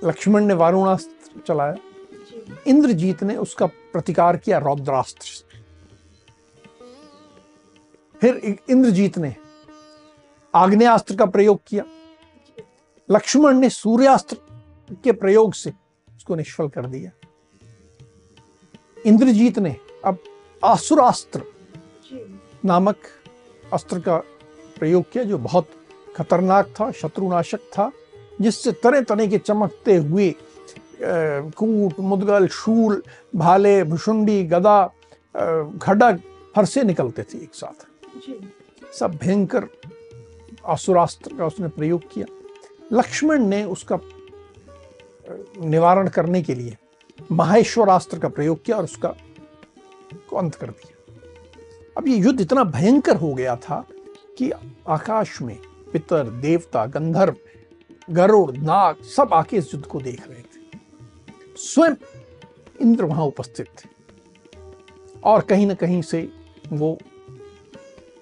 लक्ष्मण 0.03 0.45
ने 0.45 0.53
वारुणास्त्र 0.53 1.41
चलाया। 1.47 1.75
इंद्रजीत 2.67 3.23
ने 3.23 3.35
उसका 3.35 3.65
प्रतिकार 3.65 4.37
किया 4.37 4.57
रौद्रास्त्र 4.57 5.27
फिर 8.21 8.57
इंद्रजीत 8.69 9.17
ने 9.17 9.35
आग्नेयास्त्र 10.53 11.15
का 11.15 11.25
प्रयोग 11.25 11.59
किया। 11.67 11.83
लक्ष्मण 13.09 13.59
ने 13.59 13.69
सूर्यास्त्र 13.69 14.37
के 15.03 15.11
प्रयोग 15.11 15.53
से 15.53 15.69
उसको 16.15 16.35
निष्फल 16.35 16.67
कर 16.67 16.85
दिया। 16.85 17.11
इंद्रजीत 19.05 19.59
ने 19.59 19.75
अब 20.05 20.17
आसुरास्त्र 20.63 21.41
नामक 22.65 22.97
अस्त्र 23.73 23.99
का 23.99 24.17
प्रयोग 24.79 25.11
किया 25.11 25.23
जो 25.23 25.37
बहुत 25.37 25.69
खतरनाक 26.15 26.73
था 26.79 26.91
शत्रुनाशक 26.91 27.59
था 27.73 27.91
जिससे 28.41 28.71
तरह 28.83 29.01
तरह 29.01 29.27
के 29.27 29.37
चमकते 29.37 29.95
हुए 29.95 30.33
कूट 31.01 31.99
मुदगल 31.99 32.47
शूल 32.47 33.01
भाले 33.35 33.83
भुशुंडी 33.83 34.43
गदा 34.43 34.85
खडग 35.81 36.19
फरसे 36.55 36.83
निकलते 36.83 37.23
थे 37.23 37.37
एक 37.37 37.55
साथ। 37.55 37.85
सब 38.93 39.15
भयंकर 39.15 39.67
असुरास्त्र 40.65 41.35
का 41.35 41.45
उसने 41.45 41.67
प्रयोग 41.67 42.01
किया। 42.11 42.25
लक्ष्मण 42.93 43.45
ने 43.45 43.63
उसका 43.63 43.99
निवारण 45.61 46.07
करने 46.07 46.41
के 46.41 46.55
लिए 46.55 46.77
माहेश्वरास्त्र 47.31 48.19
का 48.19 48.29
प्रयोग 48.29 48.63
किया 48.63 48.77
और 48.77 48.83
उसका 48.83 49.09
अंत 50.37 50.55
कर 50.55 50.69
दिया। 50.69 50.95
अब 51.97 52.07
ये 52.07 52.15
युद्ध 52.15 52.41
इतना 52.41 52.63
भयंकर 52.63 53.15
हो 53.15 53.33
गया 53.33 53.55
था 53.55 53.85
कि 54.37 54.51
आकाश 54.87 55.41
में 55.41 55.57
पितर, 55.93 56.29
देवता, 56.29 56.85
गंधर्व, 56.85 57.35
गरुड़, 58.09 58.51
नाग 58.57 59.01
सब 59.03 59.33
आके 59.33 59.57
इस 59.57 59.73
युद्ध 59.73 59.85
को 59.85 59.99
देख 60.01 60.27
रहे 60.27 60.41
थे। 60.41 61.57
स्वयं 61.57 61.95
इंद्र 62.81 63.05
वहाँ 63.05 63.25
उपस्थित 63.25 63.67
थे 63.77 63.89
और 65.23 65.41
कहीं 65.41 65.67
ना 65.67 65.73
कहीं 65.73 66.01
से 66.01 66.29
वो 66.71 66.97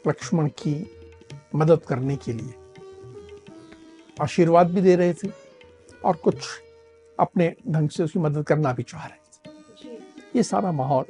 लक्ष्मण 0.08 0.48
की 0.60 0.76
मदद 1.56 1.82
करने 1.88 2.16
के 2.16 2.34
लिए। 2.34 2.54
आशीर्वाद 4.22 4.72
भी 4.72 4.82
दे 4.82 4.96
रहे 4.96 5.14
थे 5.14 5.30
और 6.06 6.16
कुछ 6.16 6.48
अपने 7.20 7.54
ढंग 7.68 7.90
से 7.90 8.04
उसकी 8.04 8.20
मदद 8.20 8.44
करना 8.44 8.74
भी 8.74 8.84
चाह 8.84 9.06
रहे 9.06 9.18
थे। 9.18 9.96
ये 10.36 10.44
सारा 10.44 10.72
माहौल 10.72 11.06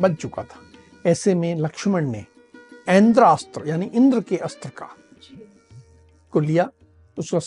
बन 0.00 0.14
चुका 0.14 0.42
था। 0.42 0.60
ऐसे 1.06 1.34
में 1.34 1.54
लक्ष्मण 1.56 2.10
ने 2.10 2.24
ऐन्द्रास्त्र 2.88 3.68
यानी 3.68 3.86
इंद्र 3.94 4.20
के 4.20 4.36
अस्त्र 4.36 4.68
का 4.68 4.88
को 6.32 6.40
लिया 6.40 6.70
उसका 7.18 7.38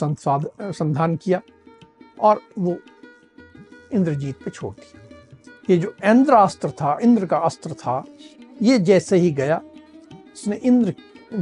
संधान 0.72 1.16
किया 1.16 1.42
और 2.20 2.42
वो 2.60 2.78
इंद्रजीत 3.94 4.44
पे 4.44 4.52
छोड़ 4.52 4.74
दिया। 4.74 5.02
ये 5.70 5.78
जो 5.78 5.94
इंद्र 6.06 6.34
अस्त्र 6.34 6.72
था 6.72 6.98
इंद्र 7.02 7.26
का 7.26 7.38
अस्त्र 7.40 7.74
था 7.74 8.04
ये 8.62 8.78
जैसे 8.80 9.18
ही 9.18 9.32
गया 9.32 9.62
उसने 10.36 10.56
इंद्र 10.64 10.94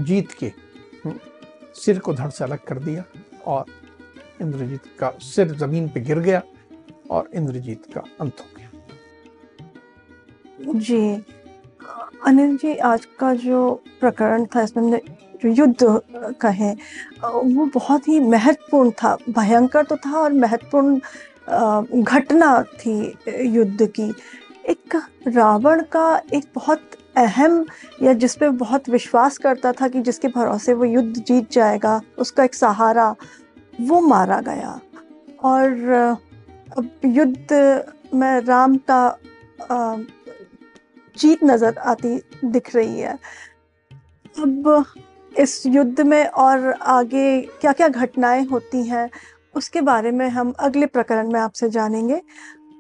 जीत 0.04 0.32
के 0.34 0.52
सिर 1.76 2.00
को 2.00 2.14
धड़ 2.14 2.30
से 2.30 2.44
अलग 2.44 2.60
कर 2.68 2.80
दिया 2.80 3.04
और 3.46 3.66
इंद्रजीत 4.42 4.82
का 5.00 5.10
सिर 5.22 5.54
ज़मीन 5.58 5.88
पे 5.90 6.00
गिर 6.02 6.20
गया 6.20 6.42
और 7.12 7.30
इंद्रजीत 7.36 7.86
का 7.94 8.02
अंत 8.22 8.40
हो 8.40 8.46
गया। 8.58 8.70
जी, 10.74 11.24
अनिल 12.26 12.56
जी, 12.58 12.76
आज 12.76 13.06
का 13.20 13.34
जो 13.36 13.72
प्रकरण 14.00 14.46
था, 14.46 14.62
इसमें 14.62 15.00
जो 15.44 15.50
युद्ध 15.50 16.02
कहे 16.42 16.72
वो 17.24 17.66
बहुत 17.74 18.08
ही 18.08 18.20
महत्वपूर्ण 18.20 18.92
था। 18.92 19.16
भयंकर 19.30 19.84
तो 19.86 19.96
था 19.98 20.18
और 20.20 20.34
महत्वपूर्ण 20.34 22.02
घटना 22.04 22.62
थी 22.64 22.96
युद्ध 23.56 23.86
की। 23.90 24.14
एक 24.70 24.96
रावण 25.28 25.82
का 25.92 26.22
एक 26.34 26.44
बहुत 26.56 26.82
अहम 27.16 27.66
या 28.04 28.14
जिस 28.14 28.36
पे 28.36 28.50
बहुत 28.50 28.90
विश्वास 28.90 29.38
करता 29.38 29.72
था 29.72 29.88
कि 29.88 30.02
जिसके 30.02 30.28
भरोसे 30.28 30.74
वो 30.74 30.86
युद्ध 30.86 31.14
जीत 31.18 31.52
जाएगा, 31.52 32.02
उसका 32.18 32.44
एक 32.44 32.54
सहारा, 32.54 33.16
वो 33.82 34.02
मारा 34.02 34.40
गया। 34.42 34.80
और 35.44 36.18
अब 36.78 36.90
युद्ध 37.06 37.84
में 38.14 38.40
राम 38.42 38.78
का 38.90 39.18
जीत 41.16 41.44
नज़र 41.44 41.78
आती 41.78 42.18
दिख 42.46 42.76
रही 42.76 43.00
है। 43.00 43.14
अब 44.40 44.86
इस 45.32 45.66
युद्ध 45.66 46.02
में 46.02 46.26
और 46.26 46.72
आगे 46.72 47.42
क्या 47.62 47.72
क्या 47.72 47.88
घटनाएँ 47.88 48.46
होती 48.46 48.84
हैं, 48.84 49.10
उसके 49.56 49.82
बारे 49.82 50.12
में 50.12 50.28
हम 50.30 50.54
अगले 50.60 50.86
प्रकरण 50.86 51.32
में 51.32 51.40
आपसे 51.40 51.70
जानेंगे। 51.70 52.22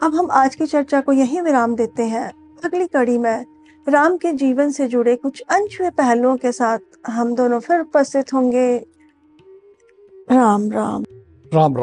अब 0.03 0.15
हम 0.15 0.31
आज 0.31 0.55
की 0.55 0.65
चर्चा 0.65 1.01
को 1.01 1.11
यहीं 1.11 1.41
विराम 1.41 1.75
देते 1.75 2.03
हैं। 2.03 2.31
अगली 2.65 2.87
कड़ी 2.87 3.17
में 3.17 3.45
राम 3.89 4.17
के 4.17 4.33
जीवन 4.33 4.71
से 4.71 4.87
जुड़े 4.87 5.15
कुछ 5.15 5.41
अनछुए 5.41 5.89
पहलुओं 5.89 6.37
के 6.37 6.51
साथ 6.51 6.79
हम 7.07 7.35
दोनों 7.35 7.59
फिर 7.59 7.79
उपस्थित 7.79 8.33
होंगे। 8.33 8.77
राम 10.31 10.71
राम। 10.71 11.03
राम 11.53 11.75
राम। 11.75 11.81